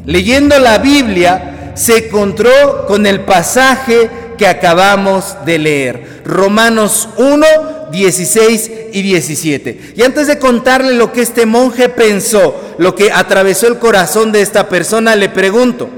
leyendo 0.05 0.59
la 0.59 0.79
Biblia, 0.79 1.73
se 1.75 2.07
encontró 2.07 2.87
con 2.89 3.07
el 3.07 3.21
pasaje 3.21 4.11
que 4.39 4.47
acabamos 4.47 5.37
de 5.45 5.59
leer. 5.59 6.23
Romanos 6.25 7.11
1, 7.19 7.47
16 7.91 8.71
y 8.93 9.03
17. 9.03 9.93
Y 9.97 10.03
antes 10.03 10.27
de 10.27 10.39
contarle 10.39 10.95
lo 10.95 11.13
que 11.13 11.21
este 11.21 11.45
monje 11.45 11.91
pensó, 11.91 12.75
lo 12.79 12.95
que 12.95 13.13
atravesó 13.13 13.67
el 13.67 13.79
corazón 13.79 14.33
de 14.33 14.41
esta 14.41 14.69
persona, 14.69 15.17
le 15.17 15.29
pregunto, 15.29 15.91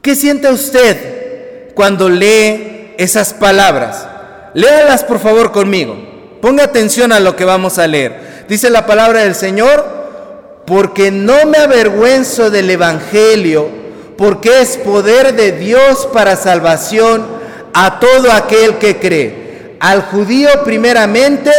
¿qué 0.00 0.14
siente 0.14 0.50
usted 0.50 1.74
cuando 1.74 2.08
lee 2.08 2.94
esas 2.96 3.34
palabras? 3.34 4.06
Léalas 4.54 5.04
por 5.04 5.18
favor 5.18 5.52
conmigo. 5.52 5.96
Ponga 6.40 6.64
atención 6.64 7.12
a 7.12 7.20
lo 7.20 7.36
que 7.36 7.44
vamos 7.44 7.78
a 7.78 7.86
leer. 7.86 8.44
Dice 8.48 8.70
la 8.70 8.86
palabra 8.86 9.20
del 9.20 9.34
Señor, 9.34 10.62
porque 10.66 11.10
no 11.10 11.46
me 11.46 11.58
avergüenzo 11.58 12.50
del 12.50 12.70
Evangelio 12.70 13.83
porque 14.16 14.60
es 14.60 14.76
poder 14.76 15.34
de 15.34 15.52
Dios 15.52 16.08
para 16.12 16.36
salvación 16.36 17.26
a 17.72 17.98
todo 17.98 18.32
aquel 18.32 18.78
que 18.78 18.98
cree, 18.98 19.76
al 19.80 20.02
judío 20.02 20.48
primeramente 20.64 21.50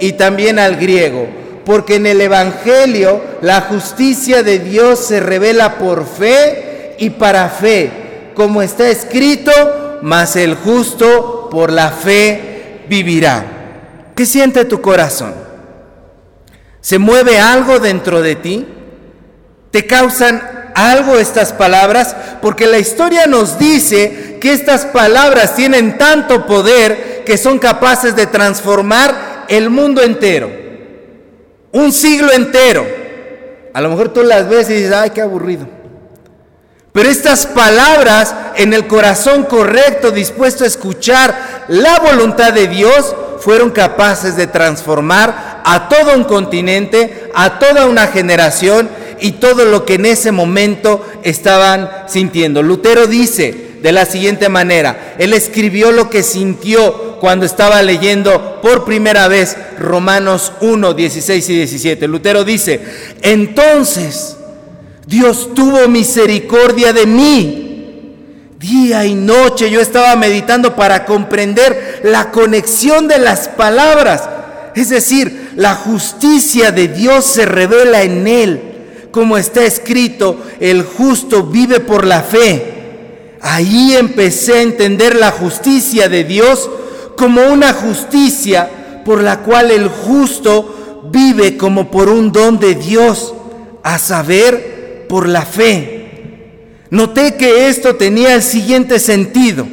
y 0.00 0.12
también 0.12 0.58
al 0.58 0.76
griego, 0.76 1.26
porque 1.64 1.96
en 1.96 2.06
el 2.06 2.20
Evangelio 2.20 3.20
la 3.40 3.62
justicia 3.62 4.42
de 4.42 4.58
Dios 4.58 4.98
se 4.98 5.20
revela 5.20 5.78
por 5.78 6.06
fe 6.06 6.96
y 6.98 7.10
para 7.10 7.48
fe, 7.48 7.90
como 8.34 8.62
está 8.62 8.88
escrito, 8.88 9.50
mas 10.02 10.36
el 10.36 10.54
justo 10.54 11.48
por 11.50 11.72
la 11.72 11.90
fe 11.90 12.84
vivirá. 12.88 13.44
¿Qué 14.14 14.26
siente 14.26 14.64
tu 14.66 14.82
corazón? 14.82 15.34
¿Se 16.80 16.98
mueve 16.98 17.38
algo 17.38 17.78
dentro 17.78 18.20
de 18.20 18.34
ti? 18.34 18.66
¿Te 19.70 19.86
causan 19.86 20.42
algo 20.74 21.18
estas 21.18 21.52
palabras? 21.52 22.14
Porque 22.40 22.66
la 22.66 22.78
historia 22.78 23.26
nos 23.26 23.58
dice 23.58 24.38
que 24.40 24.52
estas 24.52 24.86
palabras 24.86 25.54
tienen 25.54 25.98
tanto 25.98 26.46
poder 26.46 27.22
que 27.24 27.36
son 27.36 27.58
capaces 27.58 28.16
de 28.16 28.26
transformar 28.26 29.44
el 29.48 29.70
mundo 29.70 30.02
entero. 30.02 30.50
Un 31.72 31.92
siglo 31.92 32.32
entero. 32.32 32.86
A 33.74 33.80
lo 33.80 33.90
mejor 33.90 34.12
tú 34.12 34.22
las 34.22 34.48
ves 34.48 34.68
y 34.70 34.74
dices, 34.74 34.92
ay, 34.92 35.10
qué 35.10 35.22
aburrido. 35.22 35.66
Pero 36.92 37.08
estas 37.08 37.46
palabras 37.46 38.34
en 38.56 38.74
el 38.74 38.86
corazón 38.86 39.44
correcto, 39.44 40.10
dispuesto 40.10 40.64
a 40.64 40.66
escuchar 40.66 41.64
la 41.68 41.98
voluntad 42.00 42.52
de 42.52 42.66
Dios, 42.66 43.14
fueron 43.40 43.70
capaces 43.70 44.36
de 44.36 44.46
transformar 44.46 45.62
a 45.64 45.88
todo 45.88 46.14
un 46.14 46.24
continente, 46.24 47.30
a 47.34 47.58
toda 47.58 47.86
una 47.86 48.06
generación 48.08 48.90
y 49.22 49.32
todo 49.32 49.64
lo 49.64 49.84
que 49.84 49.94
en 49.94 50.06
ese 50.06 50.32
momento 50.32 51.04
estaban 51.22 51.88
sintiendo. 52.08 52.62
Lutero 52.62 53.06
dice 53.06 53.72
de 53.80 53.92
la 53.92 54.04
siguiente 54.04 54.48
manera, 54.48 55.14
él 55.18 55.32
escribió 55.32 55.90
lo 55.92 56.10
que 56.10 56.22
sintió 56.22 57.18
cuando 57.20 57.46
estaba 57.46 57.82
leyendo 57.82 58.60
por 58.60 58.84
primera 58.84 59.28
vez 59.28 59.56
Romanos 59.78 60.52
1, 60.60 60.94
16 60.94 61.48
y 61.48 61.54
17. 61.54 62.08
Lutero 62.08 62.44
dice, 62.44 62.80
entonces 63.22 64.36
Dios 65.06 65.50
tuvo 65.54 65.88
misericordia 65.88 66.92
de 66.92 67.06
mí. 67.06 67.68
Día 68.58 69.04
y 69.04 69.14
noche 69.14 69.70
yo 69.70 69.80
estaba 69.80 70.14
meditando 70.14 70.76
para 70.76 71.04
comprender 71.04 72.00
la 72.04 72.30
conexión 72.30 73.08
de 73.08 73.18
las 73.18 73.48
palabras. 73.48 74.28
Es 74.76 74.88
decir, 74.88 75.50
la 75.56 75.74
justicia 75.74 76.70
de 76.70 76.86
Dios 76.86 77.24
se 77.24 77.44
revela 77.44 78.02
en 78.02 78.28
él 78.28 78.71
como 79.12 79.36
está 79.38 79.64
escrito, 79.64 80.38
el 80.58 80.82
justo 80.82 81.44
vive 81.44 81.78
por 81.78 82.04
la 82.06 82.22
fe. 82.22 83.36
Ahí 83.40 83.94
empecé 83.94 84.54
a 84.54 84.62
entender 84.62 85.14
la 85.14 85.30
justicia 85.30 86.08
de 86.08 86.24
Dios 86.24 86.68
como 87.16 87.42
una 87.52 87.72
justicia 87.74 88.68
por 89.04 89.22
la 89.22 89.40
cual 89.40 89.70
el 89.70 89.88
justo 89.88 91.10
vive 91.12 91.56
como 91.56 91.90
por 91.90 92.08
un 92.08 92.32
don 92.32 92.58
de 92.58 92.74
Dios, 92.74 93.34
a 93.82 93.98
saber, 93.98 95.06
por 95.08 95.28
la 95.28 95.42
fe. 95.42 96.86
Noté 96.90 97.36
que 97.36 97.68
esto 97.68 97.96
tenía 97.96 98.34
el 98.34 98.42
siguiente 98.42 98.98
sentido. 98.98 99.66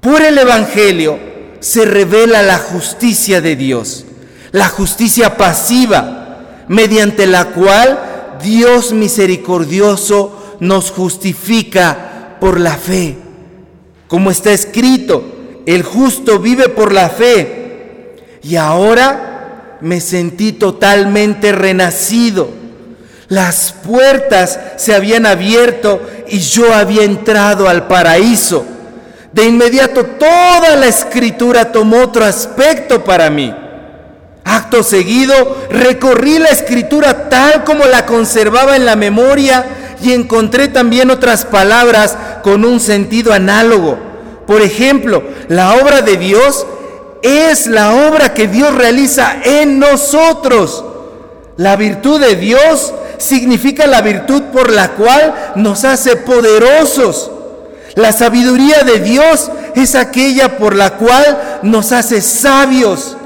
Por 0.00 0.20
el 0.20 0.36
Evangelio 0.36 1.18
se 1.60 1.84
revela 1.84 2.42
la 2.42 2.58
justicia 2.58 3.40
de 3.40 3.56
Dios, 3.56 4.04
la 4.50 4.68
justicia 4.68 5.36
pasiva 5.36 6.21
mediante 6.72 7.26
la 7.26 7.50
cual 7.50 8.38
Dios 8.42 8.92
misericordioso 8.92 10.56
nos 10.58 10.90
justifica 10.90 12.38
por 12.40 12.58
la 12.58 12.76
fe. 12.76 13.18
Como 14.08 14.30
está 14.30 14.52
escrito, 14.52 15.22
el 15.66 15.82
justo 15.82 16.38
vive 16.38 16.70
por 16.70 16.94
la 16.94 17.10
fe. 17.10 18.16
Y 18.42 18.56
ahora 18.56 19.76
me 19.82 20.00
sentí 20.00 20.52
totalmente 20.52 21.52
renacido. 21.52 22.48
Las 23.28 23.74
puertas 23.86 24.58
se 24.78 24.94
habían 24.94 25.26
abierto 25.26 26.00
y 26.26 26.38
yo 26.38 26.74
había 26.74 27.04
entrado 27.04 27.68
al 27.68 27.86
paraíso. 27.86 28.64
De 29.30 29.44
inmediato 29.44 30.04
toda 30.04 30.74
la 30.76 30.86
escritura 30.86 31.70
tomó 31.70 31.98
otro 31.98 32.24
aspecto 32.24 33.04
para 33.04 33.28
mí. 33.28 33.54
Acto 34.44 34.82
seguido, 34.82 35.66
recorrí 35.70 36.38
la 36.38 36.48
escritura 36.48 37.28
tal 37.28 37.64
como 37.64 37.84
la 37.84 38.06
conservaba 38.06 38.76
en 38.76 38.84
la 38.84 38.96
memoria 38.96 39.64
y 40.02 40.12
encontré 40.12 40.68
también 40.68 41.10
otras 41.10 41.44
palabras 41.44 42.16
con 42.42 42.64
un 42.64 42.80
sentido 42.80 43.32
análogo. 43.32 43.98
Por 44.46 44.60
ejemplo, 44.60 45.22
la 45.48 45.76
obra 45.76 46.02
de 46.02 46.16
Dios 46.16 46.66
es 47.22 47.68
la 47.68 47.94
obra 48.08 48.34
que 48.34 48.48
Dios 48.48 48.74
realiza 48.74 49.36
en 49.44 49.78
nosotros. 49.78 50.84
La 51.56 51.76
virtud 51.76 52.20
de 52.20 52.34
Dios 52.34 52.92
significa 53.18 53.86
la 53.86 54.00
virtud 54.00 54.42
por 54.52 54.72
la 54.72 54.90
cual 54.90 55.52
nos 55.54 55.84
hace 55.84 56.16
poderosos. 56.16 57.30
La 57.94 58.12
sabiduría 58.12 58.82
de 58.82 58.98
Dios 58.98 59.50
es 59.76 59.94
aquella 59.94 60.58
por 60.58 60.74
la 60.74 60.96
cual 60.96 61.60
nos 61.62 61.92
hace 61.92 62.20
sabios. 62.20 63.16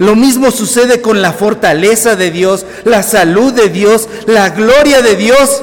Lo 0.00 0.16
mismo 0.16 0.50
sucede 0.50 1.02
con 1.02 1.20
la 1.20 1.34
fortaleza 1.34 2.16
de 2.16 2.30
Dios, 2.30 2.64
la 2.84 3.02
salud 3.02 3.52
de 3.52 3.68
Dios, 3.68 4.08
la 4.24 4.48
gloria 4.48 5.02
de 5.02 5.14
Dios. 5.14 5.62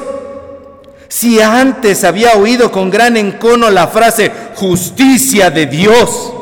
Si 1.08 1.42
antes 1.42 2.04
había 2.04 2.34
oído 2.34 2.70
con 2.70 2.88
gran 2.88 3.16
encono 3.16 3.68
la 3.68 3.88
frase 3.88 4.30
justicia 4.54 5.50
de 5.50 5.66
Dios, 5.66 6.32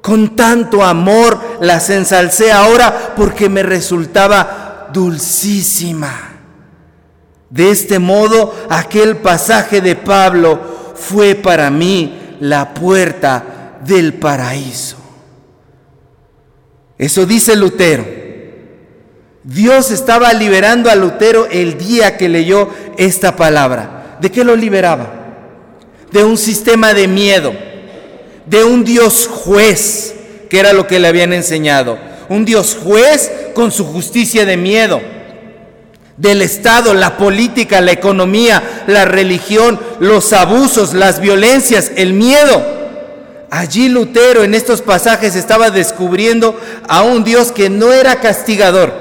con 0.00 0.34
tanto 0.34 0.82
amor 0.82 1.38
las 1.60 1.90
ensalcé 1.90 2.50
ahora 2.50 3.14
porque 3.16 3.48
me 3.48 3.62
resultaba 3.62 4.88
dulcísima. 4.92 6.12
De 7.50 7.70
este 7.70 8.00
modo, 8.00 8.52
aquel 8.68 9.18
pasaje 9.18 9.80
de 9.80 9.94
Pablo 9.94 10.58
fue 10.96 11.36
para 11.36 11.70
mí 11.70 12.36
la 12.40 12.74
puerta 12.74 13.78
del 13.84 14.14
paraíso. 14.14 14.99
Eso 17.00 17.24
dice 17.24 17.56
Lutero. 17.56 18.04
Dios 19.42 19.90
estaba 19.90 20.34
liberando 20.34 20.90
a 20.90 20.94
Lutero 20.94 21.48
el 21.50 21.78
día 21.78 22.18
que 22.18 22.28
leyó 22.28 22.68
esta 22.98 23.36
palabra. 23.36 24.18
¿De 24.20 24.30
qué 24.30 24.44
lo 24.44 24.54
liberaba? 24.54 25.10
De 26.12 26.22
un 26.22 26.36
sistema 26.36 26.92
de 26.92 27.08
miedo, 27.08 27.54
de 28.44 28.64
un 28.64 28.84
Dios 28.84 29.26
juez, 29.32 30.14
que 30.50 30.60
era 30.60 30.74
lo 30.74 30.86
que 30.86 30.98
le 30.98 31.08
habían 31.08 31.32
enseñado. 31.32 31.98
un 32.28 32.44
Dios 32.44 32.76
juez 32.84 33.32
con 33.54 33.72
su 33.72 33.86
justicia 33.86 34.44
de 34.44 34.58
miedo. 34.58 35.00
Del 36.18 36.42
Estado, 36.42 36.92
la 36.92 37.16
política, 37.16 37.80
la 37.80 37.92
economía, 37.92 38.84
la 38.86 39.06
religión, 39.06 39.80
los 40.00 40.34
abusos, 40.34 40.92
las 40.92 41.18
violencias, 41.18 41.92
el 41.96 42.12
miedo. 42.12 42.79
Allí 43.50 43.88
Lutero 43.88 44.44
en 44.44 44.54
estos 44.54 44.80
pasajes 44.80 45.34
estaba 45.34 45.70
descubriendo 45.70 46.58
a 46.88 47.02
un 47.02 47.24
Dios 47.24 47.50
que 47.50 47.68
no 47.68 47.92
era 47.92 48.20
castigador, 48.20 48.92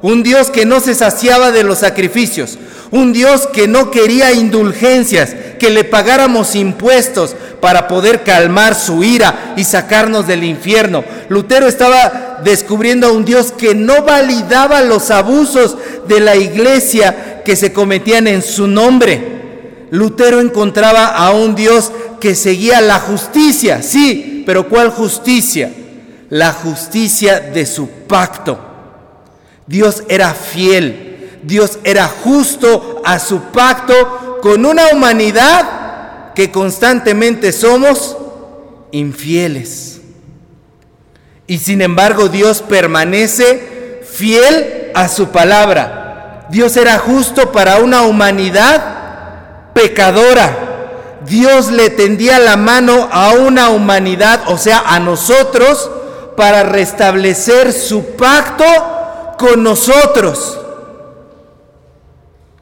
un 0.00 0.22
Dios 0.22 0.48
que 0.50 0.64
no 0.64 0.78
se 0.78 0.94
saciaba 0.94 1.50
de 1.50 1.64
los 1.64 1.78
sacrificios, 1.78 2.56
un 2.92 3.12
Dios 3.12 3.48
que 3.52 3.66
no 3.66 3.90
quería 3.90 4.32
indulgencias, 4.32 5.34
que 5.58 5.70
le 5.70 5.82
pagáramos 5.82 6.54
impuestos 6.54 7.34
para 7.60 7.88
poder 7.88 8.22
calmar 8.22 8.76
su 8.76 9.02
ira 9.02 9.54
y 9.56 9.64
sacarnos 9.64 10.26
del 10.28 10.44
infierno. 10.44 11.04
Lutero 11.28 11.66
estaba 11.66 12.40
descubriendo 12.44 13.08
a 13.08 13.12
un 13.12 13.24
Dios 13.24 13.52
que 13.52 13.74
no 13.74 14.02
validaba 14.04 14.82
los 14.82 15.10
abusos 15.10 15.76
de 16.06 16.20
la 16.20 16.36
iglesia 16.36 17.42
que 17.44 17.56
se 17.56 17.72
cometían 17.72 18.28
en 18.28 18.42
su 18.42 18.68
nombre. 18.68 19.39
Lutero 19.90 20.40
encontraba 20.40 21.06
a 21.06 21.30
un 21.30 21.54
Dios 21.54 21.90
que 22.20 22.34
seguía 22.34 22.80
la 22.80 22.98
justicia, 23.00 23.82
sí, 23.82 24.42
pero 24.46 24.68
¿cuál 24.68 24.90
justicia? 24.90 25.72
La 26.28 26.52
justicia 26.52 27.40
de 27.40 27.66
su 27.66 27.88
pacto. 27.88 28.58
Dios 29.66 30.04
era 30.08 30.34
fiel 30.34 31.10
Dios 31.42 31.78
era 31.84 32.06
justo 32.06 33.02
a 33.04 33.18
su 33.18 33.40
pacto 33.44 34.38
con 34.42 34.66
una 34.66 34.88
humanidad 34.92 36.34
que 36.34 36.50
constantemente 36.50 37.52
somos 37.52 38.16
infieles. 38.92 40.00
Y 41.46 41.58
sin 41.58 41.82
embargo 41.82 42.28
Dios 42.28 42.62
permanece 42.62 44.02
fiel 44.04 44.90
a 44.94 45.08
su 45.08 45.28
palabra. 45.28 46.46
Dios 46.50 46.76
era 46.76 46.98
justo 46.98 47.52
para 47.52 47.78
una 47.78 48.02
humanidad 48.02 48.99
pecadora. 49.74 50.68
Dios 51.26 51.70
le 51.70 51.90
tendía 51.90 52.38
la 52.38 52.56
mano 52.56 53.08
a 53.12 53.30
una 53.30 53.68
humanidad, 53.68 54.42
o 54.46 54.58
sea, 54.58 54.80
a 54.86 55.00
nosotros, 55.00 55.90
para 56.36 56.62
restablecer 56.62 57.72
su 57.72 58.16
pacto 58.16 58.64
con 59.38 59.62
nosotros. 59.62 60.58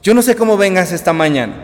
Yo 0.03 0.15
no 0.15 0.23
sé 0.23 0.37
cómo 0.37 0.57
vengas 0.57 0.93
esta 0.93 1.13
mañana. 1.13 1.55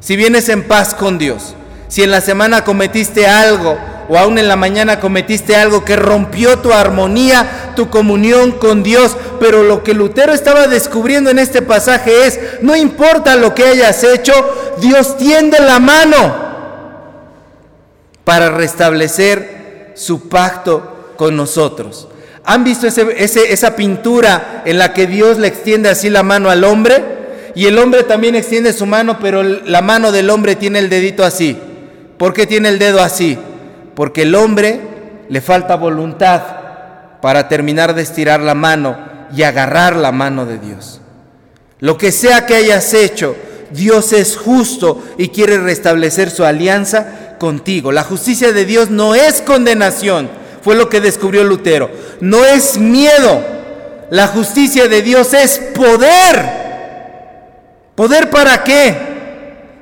Si 0.00 0.16
vienes 0.16 0.48
en 0.48 0.62
paz 0.66 0.94
con 0.94 1.18
Dios, 1.18 1.54
si 1.88 2.02
en 2.02 2.10
la 2.10 2.20
semana 2.20 2.64
cometiste 2.64 3.26
algo 3.26 3.78
o 4.08 4.18
aún 4.18 4.38
en 4.38 4.48
la 4.48 4.56
mañana 4.56 5.00
cometiste 5.00 5.56
algo 5.56 5.84
que 5.84 5.96
rompió 5.96 6.58
tu 6.58 6.72
armonía, 6.72 7.72
tu 7.76 7.88
comunión 7.88 8.52
con 8.52 8.82
Dios, 8.82 9.16
pero 9.40 9.62
lo 9.62 9.82
que 9.82 9.94
Lutero 9.94 10.32
estaba 10.32 10.66
descubriendo 10.66 11.30
en 11.30 11.38
este 11.38 11.62
pasaje 11.62 12.26
es, 12.26 12.40
no 12.60 12.76
importa 12.76 13.36
lo 13.36 13.54
que 13.54 13.64
hayas 13.64 14.02
hecho, 14.04 14.32
Dios 14.80 15.16
tiende 15.16 15.58
la 15.60 15.78
mano 15.78 16.34
para 18.24 18.50
restablecer 18.50 19.92
su 19.94 20.28
pacto 20.28 21.12
con 21.16 21.36
nosotros. 21.36 22.08
¿Han 22.44 22.64
visto 22.64 22.86
esa 22.86 23.76
pintura 23.76 24.62
en 24.64 24.78
la 24.78 24.92
que 24.92 25.06
Dios 25.06 25.38
le 25.38 25.48
extiende 25.48 25.88
así 25.88 26.10
la 26.10 26.22
mano 26.22 26.50
al 26.50 26.64
hombre? 26.64 27.22
y 27.54 27.66
el 27.66 27.78
hombre 27.78 28.02
también 28.04 28.34
extiende 28.34 28.72
su 28.72 28.86
mano, 28.86 29.18
pero 29.20 29.42
la 29.42 29.82
mano 29.82 30.12
del 30.12 30.30
hombre 30.30 30.56
tiene 30.56 30.78
el 30.78 30.88
dedito 30.88 31.24
así. 31.24 31.58
¿Por 32.16 32.32
qué 32.32 32.46
tiene 32.46 32.68
el 32.68 32.78
dedo 32.78 33.02
así? 33.02 33.38
Porque 33.94 34.22
el 34.22 34.34
hombre 34.34 34.80
le 35.28 35.40
falta 35.40 35.76
voluntad 35.76 36.42
para 37.20 37.48
terminar 37.48 37.94
de 37.94 38.02
estirar 38.02 38.40
la 38.40 38.54
mano 38.54 38.96
y 39.34 39.42
agarrar 39.42 39.96
la 39.96 40.12
mano 40.12 40.46
de 40.46 40.58
Dios. 40.58 41.00
Lo 41.78 41.98
que 41.98 42.12
sea 42.12 42.46
que 42.46 42.54
hayas 42.54 42.94
hecho, 42.94 43.36
Dios 43.72 44.12
es 44.12 44.36
justo 44.36 45.02
y 45.18 45.28
quiere 45.28 45.58
restablecer 45.58 46.30
su 46.30 46.44
alianza 46.44 47.36
contigo. 47.38 47.92
La 47.92 48.04
justicia 48.04 48.52
de 48.52 48.64
Dios 48.64 48.90
no 48.90 49.14
es 49.14 49.42
condenación, 49.42 50.30
fue 50.62 50.76
lo 50.76 50.88
que 50.88 51.00
descubrió 51.00 51.42
Lutero. 51.44 51.90
No 52.20 52.44
es 52.44 52.78
miedo. 52.78 53.42
La 54.10 54.28
justicia 54.28 54.88
de 54.88 55.02
Dios 55.02 55.34
es 55.34 55.58
poder. 55.74 56.62
¿Poder 57.94 58.30
para 58.30 58.62
qué? 58.62 58.96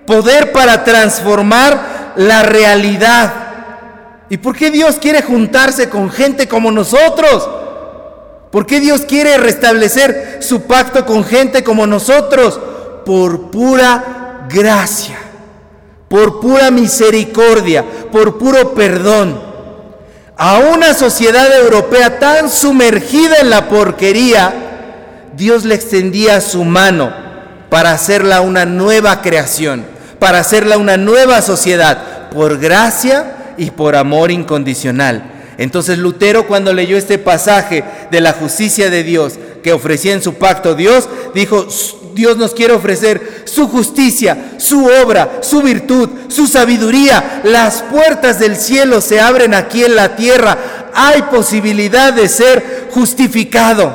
Poder 0.07 0.53
para 0.53 0.85
transformar 0.85 2.13
la 2.17 2.43
realidad. 2.43 3.33
¿Y 4.31 4.39
por 4.39 4.57
qué 4.57 4.71
Dios 4.71 4.97
quiere 5.01 5.23
juntarse 5.23 5.89
con 5.89 6.11
gente 6.11 6.49
como 6.49 6.71
nosotros? 6.71 7.49
¿Por 8.51 8.67
qué 8.67 8.81
Dios 8.81 9.03
quiere 9.03 9.37
restablecer 9.37 10.39
su 10.41 10.63
pacto 10.63 11.05
con 11.05 11.25
gente 11.25 11.63
como 11.63 11.87
nosotros? 11.87 12.59
Por 13.11 13.51
pura 13.51 14.47
gracia, 14.49 15.19
por 16.07 16.39
pura 16.39 16.71
misericordia, 16.71 17.85
por 18.13 18.39
puro 18.39 18.73
perdón. 18.73 19.37
A 20.37 20.59
una 20.59 20.95
sociedad 20.95 21.53
europea 21.59 22.21
tan 22.21 22.49
sumergida 22.49 23.39
en 23.41 23.51
la 23.51 23.69
porquería, 23.69 24.55
Dios 25.37 25.65
le 25.65 25.75
extendía 25.75 26.41
su 26.41 26.63
mano 26.63 27.13
para 27.69 27.91
hacerla 27.91 28.43
una 28.43 28.65
nueva 28.65 29.23
creación, 29.23 29.85
para 30.21 30.39
hacerla 30.39 30.79
una 30.79 30.97
nueva 30.97 31.43
sociedad, 31.43 32.31
por 32.31 32.59
gracia 32.59 33.55
y 33.57 33.73
por 33.73 33.97
amor 33.97 34.31
incondicional. 34.31 35.33
Entonces 35.59 35.99
Lutero 35.99 36.47
cuando 36.47 36.73
leyó 36.73 36.97
este 36.97 37.19
pasaje 37.19 37.83
de 38.13 38.21
la 38.21 38.35
justicia 38.35 38.89
de 38.89 39.03
Dios 39.03 39.35
que 39.65 39.73
ofrecía 39.73 40.13
en 40.13 40.23
su 40.23 40.35
pacto 40.35 40.77
Dios, 40.77 41.09
dijo, 41.35 41.67
Dios 42.15 42.37
nos 42.37 42.55
quiere 42.55 42.75
ofrecer 42.75 43.43
su 43.45 43.69
justicia, 43.69 44.53
su 44.59 44.87
obra, 44.87 45.39
su 45.41 45.63
virtud, 45.63 46.09
su 46.29 46.47
sabiduría. 46.47 47.41
Las 47.45 47.83
puertas 47.83 48.39
del 48.39 48.57
cielo 48.57 49.01
se 49.01 49.21
abren 49.21 49.55
aquí 49.55 49.85
en 49.85 49.97
la 49.97 50.17
tierra. 50.17 50.91
Hay 50.95 51.23
posibilidad 51.23 52.13
de 52.13 52.29
ser 52.29 52.89
justificado. 52.91 53.95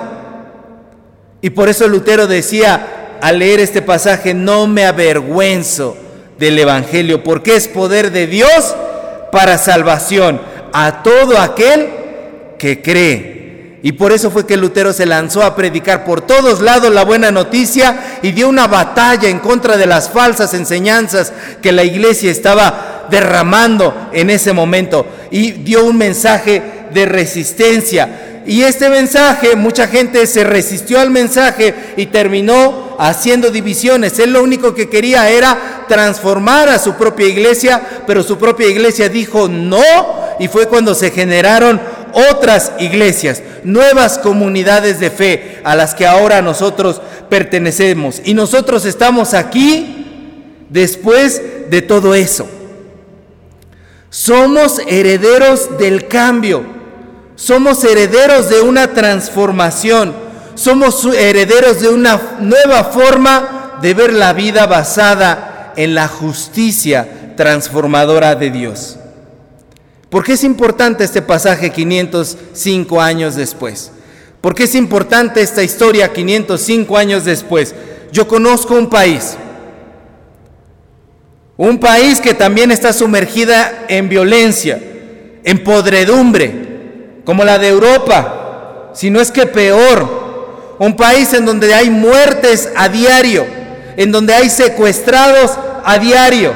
Y 1.42 1.50
por 1.52 1.70
eso 1.70 1.88
Lutero 1.88 2.28
decía, 2.28 3.18
al 3.22 3.40
leer 3.40 3.60
este 3.60 3.82
pasaje 3.82 4.34
no 4.34 4.68
me 4.68 4.86
avergüenzo 4.86 5.98
del 6.40 6.60
Evangelio, 6.60 7.24
porque 7.24 7.56
es 7.56 7.68
poder 7.68 8.12
de 8.12 8.28
Dios 8.28 8.76
para 9.32 9.58
salvación 9.58 10.42
a 10.74 11.04
todo 11.04 11.40
aquel 11.40 11.90
que 12.58 12.82
cree. 12.82 13.35
Y 13.86 13.92
por 13.92 14.12
eso 14.12 14.32
fue 14.32 14.48
que 14.48 14.58
Lutero 14.58 14.94
se 14.94 15.06
lanzó 15.06 15.44
a 15.44 15.56
predicar 15.56 16.06
por 16.06 16.22
todos 16.22 16.60
lados 16.60 16.92
la 16.92 17.06
buena 17.06 17.30
noticia 17.30 18.18
y 18.24 18.32
dio 18.32 18.50
una 18.50 18.66
batalla 18.66 19.30
en 19.30 19.38
contra 19.38 19.78
de 19.78 19.86
las 19.86 20.10
falsas 20.10 20.56
enseñanzas 20.56 21.32
que 21.62 21.72
la 21.72 21.84
iglesia 21.84 22.32
estaba 22.32 23.06
derramando 23.12 24.10
en 24.12 24.32
ese 24.32 24.54
momento. 24.54 25.06
Y 25.30 25.52
dio 25.52 25.86
un 25.86 25.98
mensaje 26.00 26.64
de 26.96 27.06
resistencia. 27.06 28.42
Y 28.48 28.64
este 28.64 28.90
mensaje, 28.90 29.56
mucha 29.56 29.88
gente 29.88 30.26
se 30.26 30.44
resistió 30.44 31.00
al 31.00 31.12
mensaje 31.12 31.76
y 31.96 32.08
terminó 32.08 32.96
haciendo 32.98 33.52
divisiones. 33.52 34.18
Él 34.18 34.34
lo 34.34 34.42
único 34.42 34.74
que 34.74 34.90
quería 34.90 35.30
era 35.30 35.86
transformar 35.88 36.70
a 36.70 36.80
su 36.80 36.96
propia 36.96 37.28
iglesia, 37.28 37.80
pero 38.08 38.24
su 38.24 38.40
propia 38.40 38.68
iglesia 38.68 39.10
dijo 39.10 39.48
no 39.48 39.84
y 40.40 40.48
fue 40.48 40.68
cuando 40.68 40.96
se 40.96 41.12
generaron 41.12 41.80
otras 42.32 42.72
iglesias, 42.80 43.42
nuevas 43.64 44.18
comunidades 44.18 45.00
de 45.00 45.10
fe 45.10 45.62
a 45.64 45.76
las 45.76 45.94
que 45.94 46.08
ahora 46.08 46.42
nosotros 46.42 47.02
pertenecemos. 47.30 48.22
Y 48.24 48.34
nosotros 48.34 48.86
estamos 48.86 49.34
aquí 49.34 50.66
después 50.70 51.42
de 51.70 51.82
todo 51.82 52.16
eso. 52.16 52.48
Somos 54.10 54.80
herederos 54.88 55.78
del 55.78 56.08
cambio, 56.08 56.64
somos 57.36 57.84
herederos 57.84 58.50
de 58.50 58.62
una 58.62 58.94
transformación 58.94 60.26
somos 60.56 61.06
herederos 61.06 61.82
de 61.82 61.90
una 61.90 62.20
nueva 62.40 62.86
forma 62.86 63.78
de 63.82 63.94
ver 63.94 64.14
la 64.14 64.34
vida 64.34 64.66
basada 64.66 65.74
en 65.76 65.94
la 65.94 66.08
justicia 66.08 67.34
transformadora 67.36 68.36
de 68.36 68.50
Dios. 68.50 68.98
¿Por 70.16 70.24
qué 70.24 70.32
es 70.32 70.46
importante 70.46 71.04
este 71.04 71.22
pasaje 71.22 71.72
505 71.72 73.02
años 73.02 73.36
después? 73.36 73.92
¿Por 74.40 74.56
qué 74.56 74.64
es 74.64 74.74
importante 74.74 75.42
esta 75.42 75.62
historia 75.62 76.14
505 76.14 76.98
años 76.98 77.26
después? 77.26 77.76
Yo 78.14 78.26
conozco 78.26 78.76
un 78.76 78.90
país, 78.90 79.36
un 81.58 81.82
país 81.82 82.22
que 82.22 82.34
también 82.34 82.72
está 82.72 82.94
sumergida 82.94 83.88
en 83.90 84.08
violencia, 84.08 84.82
en 85.44 85.62
podredumbre, 85.66 87.20
como 87.26 87.44
la 87.44 87.60
de 87.60 87.68
Europa, 87.68 88.92
si 88.94 89.10
no 89.10 89.20
es 89.20 89.32
que 89.32 89.46
peor, 89.46 90.78
un 90.80 90.96
país 90.96 91.34
en 91.34 91.46
donde 91.46 91.74
hay 91.74 91.90
muertes 91.90 92.70
a 92.78 92.88
diario, 92.88 93.46
en 93.98 94.14
donde 94.14 94.34
hay 94.34 94.50
secuestrados 94.50 95.60
a 95.84 95.98
diario, 95.98 96.54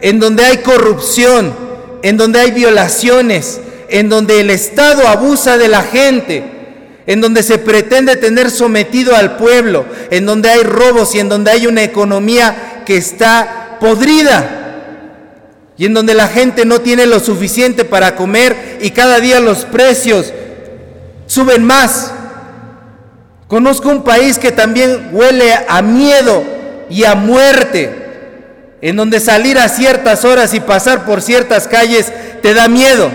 en 0.00 0.18
donde 0.18 0.44
hay 0.44 0.56
corrupción, 0.56 1.67
en 2.02 2.16
donde 2.16 2.40
hay 2.40 2.50
violaciones, 2.50 3.60
en 3.88 4.08
donde 4.08 4.40
el 4.40 4.50
Estado 4.50 5.06
abusa 5.08 5.58
de 5.58 5.68
la 5.68 5.82
gente. 5.82 6.54
en 7.06 7.22
donde 7.22 7.42
se 7.42 7.56
pretende 7.56 8.16
tener 8.16 8.50
sometido 8.50 9.16
al 9.16 9.38
pueblo, 9.38 9.86
en 10.10 10.26
donde 10.26 10.50
hay 10.50 10.62
robos 10.62 11.14
y 11.14 11.20
en 11.20 11.30
donde 11.30 11.50
hay 11.50 11.66
una 11.66 11.82
economía 11.82 12.82
que 12.84 12.98
está 12.98 13.78
podrida 13.80 14.58
y 15.78 15.86
en 15.86 15.94
donde 15.94 16.12
la 16.12 16.26
gente 16.26 16.64
no 16.64 16.80
tiene 16.80 17.06
lo 17.06 17.20
suficiente 17.20 17.84
para 17.84 18.16
comer 18.16 18.78
y 18.82 18.90
cada 18.90 19.20
día 19.20 19.38
los 19.38 19.64
precios 19.64 20.34
suben 21.26 21.64
más. 21.64 22.12
Conozco 23.46 23.88
un 23.88 24.02
país 24.02 24.38
que 24.38 24.50
también 24.50 25.10
huele 25.12 25.54
a 25.68 25.80
miedo 25.80 26.42
y 26.90 27.04
a 27.04 27.14
muerte, 27.14 28.07
en 28.80 28.96
donde 28.96 29.20
salir 29.20 29.58
a 29.58 29.68
ciertas 29.68 30.24
horas 30.24 30.54
y 30.54 30.60
pasar 30.60 31.04
por 31.04 31.22
ciertas 31.22 31.66
calles 31.66 32.12
te 32.42 32.54
da 32.54 32.68
miedo. 32.68 33.10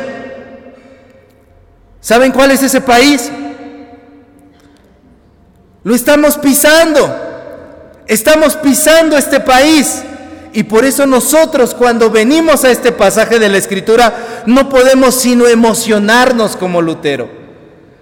¿Saben 2.02 2.32
cuál 2.32 2.52
es 2.52 2.62
ese 2.64 2.82
país? 2.82 3.32
Lo 5.84 5.96
estamos 5.96 6.38
pisando. 6.38 7.14
Estamos 8.08 8.58
pisando 8.58 9.18
este 9.18 9.40
país. 9.40 10.04
Y 10.52 10.64
por 10.64 10.86
eso 10.86 11.06
nosotros 11.06 11.74
cuando 11.74 12.12
venimos 12.12 12.64
a 12.64 12.72
este 12.72 12.92
pasaje 12.92 13.40
de 13.40 13.50
la 13.50 13.58
Escritura 13.58 14.44
no 14.46 14.70
podemos 14.70 15.16
sino 15.16 15.48
emocionarnos 15.48 16.56
como 16.56 16.82
Lutero. 16.82 17.30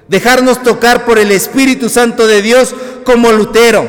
Dejarnos 0.07 0.61
tocar 0.61 1.05
por 1.05 1.17
el 1.17 1.31
Espíritu 1.31 1.87
Santo 1.87 2.27
de 2.27 2.41
Dios 2.41 2.75
como 3.05 3.31
Lutero. 3.31 3.87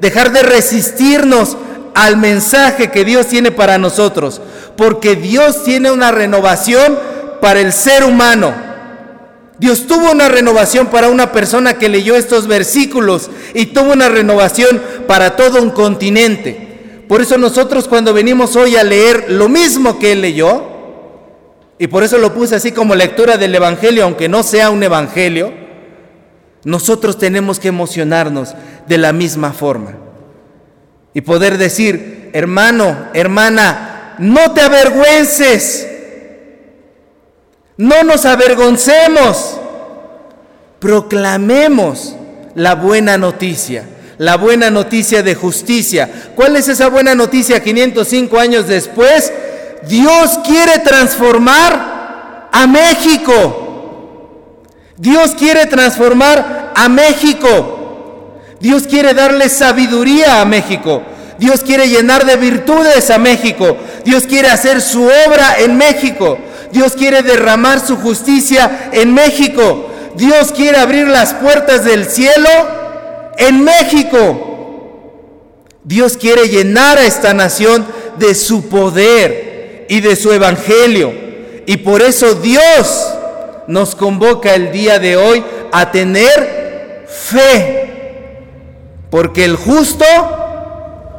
Dejar 0.00 0.32
de 0.32 0.42
resistirnos 0.42 1.56
al 1.94 2.16
mensaje 2.16 2.90
que 2.90 3.04
Dios 3.04 3.26
tiene 3.26 3.50
para 3.50 3.78
nosotros. 3.78 4.40
Porque 4.76 5.16
Dios 5.16 5.64
tiene 5.64 5.90
una 5.90 6.10
renovación 6.10 6.98
para 7.40 7.60
el 7.60 7.72
ser 7.72 8.04
humano. 8.04 8.54
Dios 9.58 9.86
tuvo 9.86 10.10
una 10.10 10.28
renovación 10.28 10.88
para 10.88 11.08
una 11.08 11.30
persona 11.30 11.74
que 11.74 11.88
leyó 11.88 12.16
estos 12.16 12.46
versículos 12.46 13.30
y 13.54 13.66
tuvo 13.66 13.92
una 13.92 14.08
renovación 14.08 14.82
para 15.06 15.36
todo 15.36 15.62
un 15.62 15.70
continente. 15.70 17.04
Por 17.08 17.20
eso 17.20 17.38
nosotros 17.38 17.86
cuando 17.86 18.12
venimos 18.12 18.56
hoy 18.56 18.76
a 18.76 18.82
leer 18.82 19.26
lo 19.28 19.48
mismo 19.48 19.98
que 19.98 20.12
él 20.12 20.22
leyó, 20.22 20.72
y 21.78 21.86
por 21.88 22.04
eso 22.04 22.16
lo 22.18 22.32
puse 22.32 22.54
así 22.54 22.72
como 22.72 22.94
lectura 22.94 23.36
del 23.36 23.54
Evangelio, 23.54 24.04
aunque 24.04 24.28
no 24.28 24.42
sea 24.42 24.70
un 24.70 24.82
Evangelio, 24.82 25.52
nosotros 26.64 27.18
tenemos 27.18 27.58
que 27.58 27.68
emocionarnos 27.68 28.54
de 28.86 28.98
la 28.98 29.12
misma 29.12 29.52
forma. 29.52 29.94
Y 31.14 31.20
poder 31.20 31.58
decir, 31.58 32.30
hermano, 32.32 33.08
hermana, 33.12 34.14
no 34.18 34.52
te 34.52 34.60
avergüences 34.60 35.88
no 37.76 38.04
nos 38.04 38.24
avergoncemos, 38.26 39.58
proclamemos 40.78 42.14
la 42.54 42.74
buena 42.74 43.18
noticia, 43.18 43.84
la 44.18 44.36
buena 44.36 44.70
noticia 44.70 45.22
de 45.24 45.34
justicia. 45.34 46.08
¿Cuál 46.36 46.54
es 46.56 46.68
esa 46.68 46.88
buena 46.88 47.14
noticia 47.14 47.60
505 47.62 48.38
años 48.38 48.68
después? 48.68 49.32
Dios 49.88 50.38
quiere 50.44 50.78
transformar 50.78 52.48
a 52.52 52.66
México. 52.66 54.60
Dios 54.96 55.34
quiere 55.36 55.66
transformar 55.66 56.72
a 56.76 56.88
México. 56.88 57.81
Dios 58.62 58.84
quiere 58.84 59.12
darle 59.12 59.48
sabiduría 59.48 60.40
a 60.40 60.44
México. 60.44 61.02
Dios 61.36 61.62
quiere 61.62 61.88
llenar 61.88 62.24
de 62.24 62.36
virtudes 62.36 63.10
a 63.10 63.18
México. 63.18 63.76
Dios 64.04 64.22
quiere 64.22 64.50
hacer 64.50 64.80
su 64.80 65.02
obra 65.02 65.56
en 65.58 65.76
México. 65.76 66.38
Dios 66.70 66.92
quiere 66.92 67.24
derramar 67.24 67.84
su 67.84 67.96
justicia 67.96 68.90
en 68.92 69.12
México. 69.12 69.90
Dios 70.14 70.52
quiere 70.52 70.78
abrir 70.78 71.08
las 71.08 71.34
puertas 71.34 71.84
del 71.84 72.06
cielo 72.06 72.48
en 73.36 73.64
México. 73.64 75.10
Dios 75.82 76.16
quiere 76.16 76.48
llenar 76.48 76.98
a 76.98 77.04
esta 77.04 77.34
nación 77.34 77.84
de 78.16 78.36
su 78.36 78.68
poder 78.68 79.86
y 79.88 80.00
de 80.00 80.14
su 80.14 80.30
evangelio. 80.30 81.12
Y 81.66 81.78
por 81.78 82.00
eso 82.00 82.36
Dios 82.36 83.08
nos 83.66 83.96
convoca 83.96 84.54
el 84.54 84.70
día 84.70 85.00
de 85.00 85.16
hoy 85.16 85.42
a 85.72 85.90
tener 85.90 87.08
fe. 87.08 87.81
Porque 89.12 89.44
el 89.44 89.56
justo 89.56 90.06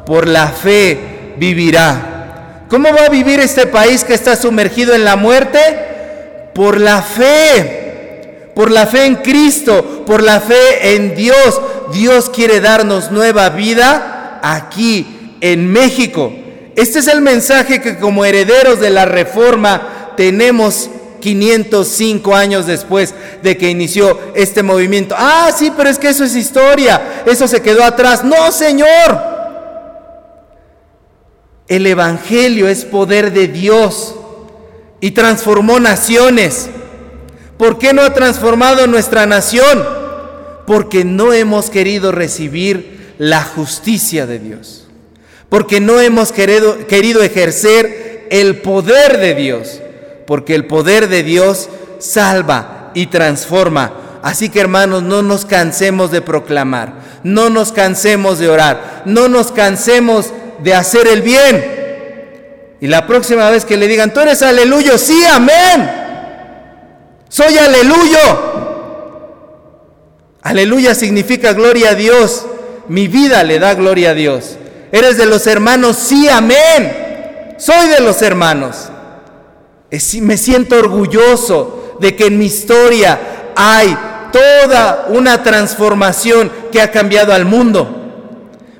por 0.04 0.26
la 0.26 0.48
fe 0.48 1.36
vivirá. 1.36 2.64
¿Cómo 2.68 2.88
va 2.92 3.04
a 3.06 3.08
vivir 3.08 3.38
este 3.38 3.68
país 3.68 4.02
que 4.02 4.14
está 4.14 4.34
sumergido 4.34 4.96
en 4.96 5.04
la 5.04 5.14
muerte? 5.14 5.60
Por 6.56 6.80
la 6.80 7.02
fe, 7.02 8.50
por 8.52 8.72
la 8.72 8.88
fe 8.88 9.04
en 9.04 9.14
Cristo, 9.14 10.02
por 10.04 10.24
la 10.24 10.40
fe 10.40 10.96
en 10.96 11.14
Dios. 11.14 11.60
Dios 11.92 12.30
quiere 12.30 12.60
darnos 12.60 13.12
nueva 13.12 13.50
vida 13.50 14.40
aquí 14.42 15.36
en 15.40 15.70
México. 15.70 16.32
Este 16.74 16.98
es 16.98 17.06
el 17.06 17.20
mensaje 17.20 17.80
que 17.80 17.96
como 17.98 18.24
herederos 18.24 18.80
de 18.80 18.90
la 18.90 19.04
reforma 19.04 20.14
tenemos 20.16 20.90
505 21.24 22.36
años 22.36 22.66
después 22.66 23.14
de 23.42 23.56
que 23.56 23.70
inició 23.70 24.20
este 24.34 24.62
movimiento. 24.62 25.14
Ah, 25.16 25.50
sí, 25.56 25.72
pero 25.74 25.88
es 25.88 25.98
que 25.98 26.10
eso 26.10 26.22
es 26.22 26.36
historia, 26.36 27.22
eso 27.24 27.48
se 27.48 27.62
quedó 27.62 27.82
atrás. 27.82 28.22
No, 28.22 28.52
Señor. 28.52 29.32
El 31.66 31.86
Evangelio 31.86 32.68
es 32.68 32.84
poder 32.84 33.32
de 33.32 33.48
Dios 33.48 34.14
y 35.00 35.12
transformó 35.12 35.80
naciones. 35.80 36.68
¿Por 37.56 37.78
qué 37.78 37.94
no 37.94 38.02
ha 38.02 38.12
transformado 38.12 38.86
nuestra 38.86 39.24
nación? 39.24 39.82
Porque 40.66 41.06
no 41.06 41.32
hemos 41.32 41.70
querido 41.70 42.12
recibir 42.12 43.14
la 43.16 43.42
justicia 43.42 44.26
de 44.26 44.40
Dios. 44.40 44.86
Porque 45.48 45.80
no 45.80 46.00
hemos 46.00 46.32
querido, 46.32 46.86
querido 46.86 47.22
ejercer 47.22 48.26
el 48.30 48.60
poder 48.60 49.18
de 49.20 49.34
Dios. 49.34 49.80
Porque 50.26 50.54
el 50.54 50.66
poder 50.66 51.08
de 51.08 51.22
Dios 51.22 51.68
salva 51.98 52.90
y 52.94 53.06
transforma. 53.06 53.92
Así 54.22 54.48
que 54.48 54.60
hermanos, 54.60 55.02
no 55.02 55.22
nos 55.22 55.44
cansemos 55.44 56.10
de 56.10 56.22
proclamar, 56.22 56.94
no 57.24 57.50
nos 57.50 57.72
cansemos 57.72 58.38
de 58.38 58.48
orar, 58.48 59.02
no 59.04 59.28
nos 59.28 59.52
cansemos 59.52 60.32
de 60.62 60.74
hacer 60.74 61.06
el 61.06 61.20
bien. 61.20 61.82
Y 62.80 62.86
la 62.86 63.06
próxima 63.06 63.50
vez 63.50 63.64
que 63.64 63.76
le 63.76 63.86
digan, 63.86 64.12
tú 64.12 64.20
eres 64.20 64.42
aleluyo, 64.42 64.96
sí, 64.96 65.22
amén. 65.26 65.90
Soy 67.28 67.58
aleluyo. 67.58 68.18
Aleluya 70.42 70.94
significa 70.94 71.52
gloria 71.52 71.90
a 71.90 71.94
Dios. 71.94 72.46
Mi 72.88 73.08
vida 73.08 73.42
le 73.42 73.58
da 73.58 73.74
gloria 73.74 74.10
a 74.10 74.14
Dios. 74.14 74.56
Eres 74.92 75.16
de 75.16 75.26
los 75.26 75.46
hermanos, 75.46 75.96
sí, 75.96 76.28
amén. 76.28 77.54
Soy 77.58 77.88
de 77.88 78.00
los 78.00 78.22
hermanos. 78.22 78.90
Me 80.20 80.36
siento 80.36 80.76
orgulloso 80.76 81.96
de 82.00 82.16
que 82.16 82.26
en 82.26 82.38
mi 82.38 82.46
historia 82.46 83.18
hay 83.56 83.96
toda 84.32 85.06
una 85.10 85.42
transformación 85.42 86.50
que 86.72 86.80
ha 86.80 86.90
cambiado 86.90 87.32
al 87.32 87.44
mundo. 87.44 88.00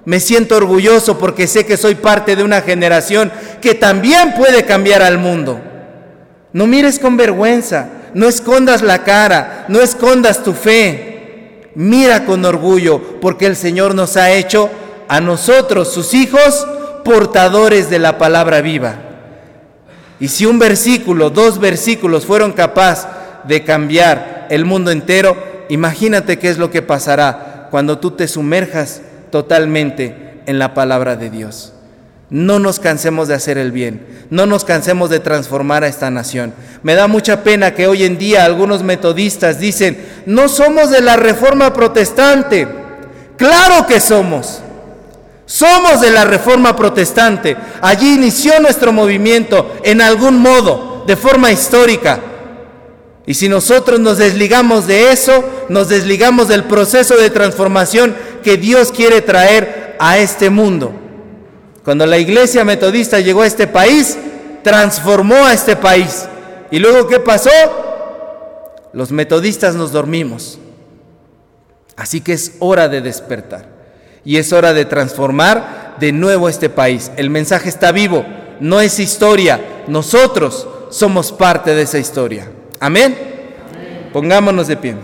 Me 0.05 0.21
siento 0.21 0.57
orgulloso 0.57 1.19
porque 1.19 1.47
sé 1.47 1.65
que 1.65 1.77
soy 1.77 1.95
parte 1.95 2.37
de 2.37 2.43
una 2.43 2.61
generación 2.61 3.33
que 3.63 3.75
también 3.75 4.35
puede 4.35 4.65
cambiar 4.65 5.03
al 5.03 5.19
mundo. 5.19 5.61
No 6.53 6.67
mires 6.67 6.99
con 6.99 7.17
vergüenza, 7.17 7.89
no 8.15 8.29
escondas 8.29 8.83
la 8.83 9.03
cara, 9.03 9.65
no 9.69 9.81
escondas 9.81 10.43
tu 10.43 10.53
fe. 10.53 11.71
Mira 11.75 12.25
con 12.27 12.45
orgullo 12.45 13.21
porque 13.21 13.47
el 13.47 13.57
Señor 13.57 13.95
nos 13.95 14.17
ha 14.17 14.33
hecho 14.33 14.71
a 15.09 15.21
nosotros, 15.21 15.93
sus 15.93 16.15
hijos, 16.15 16.67
portadores 17.05 17.91
de 17.91 17.99
la 17.99 18.19
palabra 18.19 18.61
viva. 18.61 19.04
Y 20.21 20.29
si 20.29 20.47
un 20.47 20.59
versículo, 20.59 21.31
dos 21.31 21.59
versículos 21.59 22.25
fueron 22.27 22.53
capaz 22.53 23.09
de 23.45 23.65
cambiar 23.65 24.47
el 24.51 24.65
mundo 24.65 24.91
entero, 24.91 25.37
imagínate 25.69 26.39
qué 26.39 26.49
es 26.49 26.59
lo 26.59 26.71
que 26.71 26.83
pasará 26.83 27.69
cuando 27.71 27.99
tú 27.99 28.13
te 28.13 28.29
sumerjas 28.29 29.03
totalmente 29.31 30.43
en 30.47 30.59
la 30.59 30.75
palabra 30.75 31.17
de 31.17 31.31
Dios. 31.31 31.73
No 32.31 32.59
nos 32.59 32.81
cansemos 32.81 33.29
de 33.29 33.35
hacer 33.35 33.59
el 33.59 33.71
bien, 33.71 34.27
no 34.31 34.47
nos 34.47 34.65
cansemos 34.65 35.11
de 35.11 35.21
transformar 35.21 35.85
a 35.85 35.89
esta 35.89 36.11
nación. 36.11 36.55
Me 36.83 36.95
da 36.95 37.07
mucha 37.07 37.45
pena 37.45 37.75
que 37.75 37.87
hoy 37.87 38.05
en 38.05 38.19
día 38.19 38.45
algunos 38.45 38.83
metodistas 38.83 39.61
dicen, 39.61 39.99
no 40.27 40.49
somos 40.49 40.91
de 40.91 41.01
la 41.01 41.17
reforma 41.17 41.73
protestante. 41.73 42.67
Claro 43.37 43.87
que 43.87 44.01
somos. 44.01 44.64
Somos 45.47 46.01
de 46.01 46.11
la 46.11 46.25
reforma 46.25 46.75
protestante. 46.75 47.57
Allí 47.83 48.15
inició 48.15 48.61
nuestro 48.61 48.93
movimiento 48.93 49.73
en 49.83 50.01
algún 50.01 50.39
modo, 50.39 51.05
de 51.07 51.17
forma 51.17 51.53
histórica. 51.53 52.21
Y 53.27 53.35
si 53.35 53.49
nosotros 53.49 54.01
nos 54.01 54.19
desligamos 54.19 54.87
de 54.87 55.13
eso, 55.13 55.45
nos 55.69 55.89
desligamos 55.89 56.49
del 56.49 56.65
proceso 56.65 57.17
de 57.17 57.31
transformación 57.31 58.15
que 58.43 58.57
Dios 58.57 58.91
quiere 58.91 59.23
traer 59.23 59.97
a 59.99 60.19
este 60.19 60.51
mundo. 60.51 60.93
Cuando 61.85 62.07
la 62.07 62.19
iglesia 62.19 62.65
metodista 62.65 63.21
llegó 63.21 63.43
a 63.43 63.47
este 63.47 63.67
país, 63.67 64.17
transformó 64.63 65.45
a 65.45 65.53
este 65.53 65.77
país. 65.77 66.27
¿Y 66.71 66.79
luego 66.79 67.07
qué 67.07 67.21
pasó? 67.21 67.51
Los 68.95 69.11
metodistas 69.11 69.75
nos 69.75 69.93
dormimos. 69.93 70.59
Así 71.97 72.21
que 72.23 72.33
es 72.33 72.57
hora 72.61 72.89
de 72.89 73.01
despertar 73.03 73.74
y 74.25 74.37
es 74.37 74.53
hora 74.53 74.73
de 74.73 74.85
transformar 74.85 75.97
de 75.99 76.13
nuevo 76.13 76.49
este 76.49 76.71
país. 76.71 77.11
El 77.17 77.31
mensaje 77.31 77.69
está 77.69 77.93
vivo, 77.93 78.25
no 78.61 78.81
es 78.81 78.99
historia, 78.99 79.61
nosotros 79.87 80.67
somos 80.91 81.33
parte 81.33 81.75
de 81.75 81.83
esa 81.83 81.99
historia. 81.99 82.51
Amén. 82.81 83.17
Pongámonos 84.13 84.69
de 84.69 84.77
pie. 84.77 84.97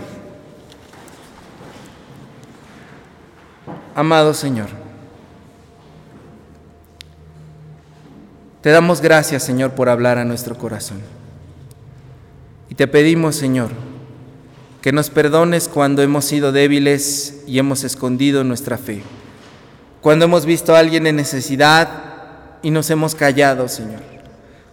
Amado 3.93 4.33
Señor, 4.33 4.69
te 8.61 8.69
damos 8.69 9.01
gracias, 9.01 9.43
Señor, 9.43 9.71
por 9.71 9.89
hablar 9.89 10.17
a 10.17 10.23
nuestro 10.23 10.57
corazón. 10.57 11.01
Y 12.69 12.75
te 12.75 12.87
pedimos, 12.87 13.35
Señor, 13.35 13.71
que 14.81 14.91
nos 14.91 15.11
perdones 15.11 15.67
cuando 15.67 16.01
hemos 16.01 16.25
sido 16.25 16.51
débiles 16.51 17.43
y 17.45 17.59
hemos 17.59 17.83
escondido 17.83 18.43
nuestra 18.43 18.79
fe. 18.79 19.03
Cuando 20.01 20.25
hemos 20.25 20.47
visto 20.47 20.75
a 20.75 20.79
alguien 20.79 21.05
en 21.05 21.17
necesidad 21.17 21.87
y 22.63 22.71
nos 22.71 22.89
hemos 22.89 23.13
callado, 23.13 23.67
Señor. 23.67 24.01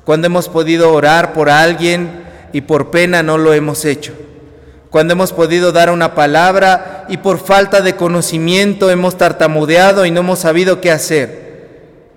Cuando 0.05 0.27
hemos 0.27 0.49
podido 0.49 0.93
orar 0.95 1.35
por 1.35 1.51
alguien 1.51 2.25
y 2.55 2.63
por 2.63 2.91
pena 2.91 3.23
no 3.23 3.37
lo 3.37 3.53
hemos 3.53 3.85
hecho. 3.85 4.15
Cuando 4.89 5.13
hemos 5.13 5.35
podido 5.35 5.73
dar 5.73 5.91
una 5.91 6.15
palabra 6.15 7.05
y 7.11 7.19
por 7.19 7.39
falta 7.39 7.83
de 7.83 7.95
conocimiento 7.95 8.91
hemos 8.91 9.19
tartamudeado 9.19 10.07
y 10.07 10.11
no 10.11 10.21
hemos 10.21 10.39
sabido 10.39 10.81
qué 10.81 10.91
hacer. 10.91 11.69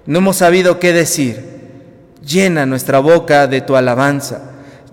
No 0.06 0.20
hemos 0.20 0.38
sabido 0.38 0.80
qué 0.80 0.94
decir. 0.94 1.44
Llena 2.26 2.66
nuestra 2.66 3.00
boca 3.00 3.48
de 3.48 3.60
tu 3.60 3.76
alabanza. 3.76 4.44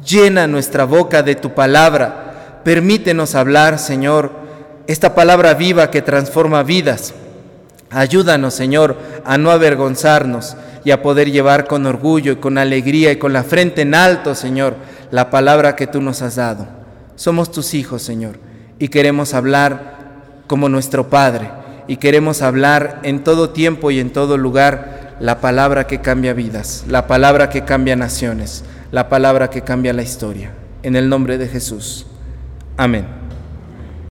Llena 0.05 0.49
nuestra 0.49 0.83
boca 0.83 1.23
de 1.23 1.37
tu 1.37 1.55
palabra 1.55 2.28
Permítenos 2.64 3.35
hablar, 3.35 3.79
Señor, 3.79 4.33
esta 4.87 5.14
palabra 5.14 5.55
viva 5.55 5.90
que 5.90 6.03
transforma 6.03 6.62
vidas. 6.62 7.14
Ayúdanos, 7.90 8.55
Señor, 8.55 8.97
a 9.25 9.38
no 9.38 9.51
avergonzarnos 9.51 10.57
y 10.85 10.90
a 10.90 11.03
poder 11.03 11.31
llevar 11.31 11.66
con 11.66 11.87
orgullo 11.87 12.33
y 12.33 12.37
con 12.37 12.59
alegría 12.59 13.12
y 13.12 13.16
con 13.16 13.33
la 13.33 13.42
frente 13.42 13.83
en 13.83 13.94
alto, 13.94 14.35
Señor, 14.35 14.77
la 15.11 15.31
palabra 15.31 15.77
que 15.77 15.87
tú 15.87 16.01
nos 16.01 16.23
has 16.23 16.37
dado. 16.37 16.66
Somos 17.16 17.51
tus 17.51 17.75
hijos, 17.75 18.03
Señor, 18.03 18.38
y 18.79 18.88
queremos 18.88 19.35
hablar 19.35 19.99
como 20.47 20.68
nuestro 20.68 21.11
Padre, 21.11 21.51
y 21.88 21.97
queremos 21.97 22.42
hablar 22.42 23.01
en 23.03 23.25
todo 23.25 23.51
tiempo 23.51 23.90
y 23.90 23.99
en 23.99 24.11
todo 24.11 24.37
lugar 24.37 25.16
la 25.21 25.40
palabra 25.40 25.87
que 25.87 26.01
cambia 26.01 26.35
vidas, 26.35 26.85
la 26.87 27.07
palabra 27.07 27.49
que 27.49 27.64
cambia 27.64 27.97
naciones, 27.97 28.64
la 28.92 29.09
palabra 29.09 29.51
que 29.51 29.62
cambia 29.62 29.92
la 29.92 30.03
historia. 30.03 30.53
En 30.83 30.94
el 30.94 31.09
nombre 31.09 31.38
de 31.38 31.49
Jesús. 31.49 32.07
Amén. 32.79 33.17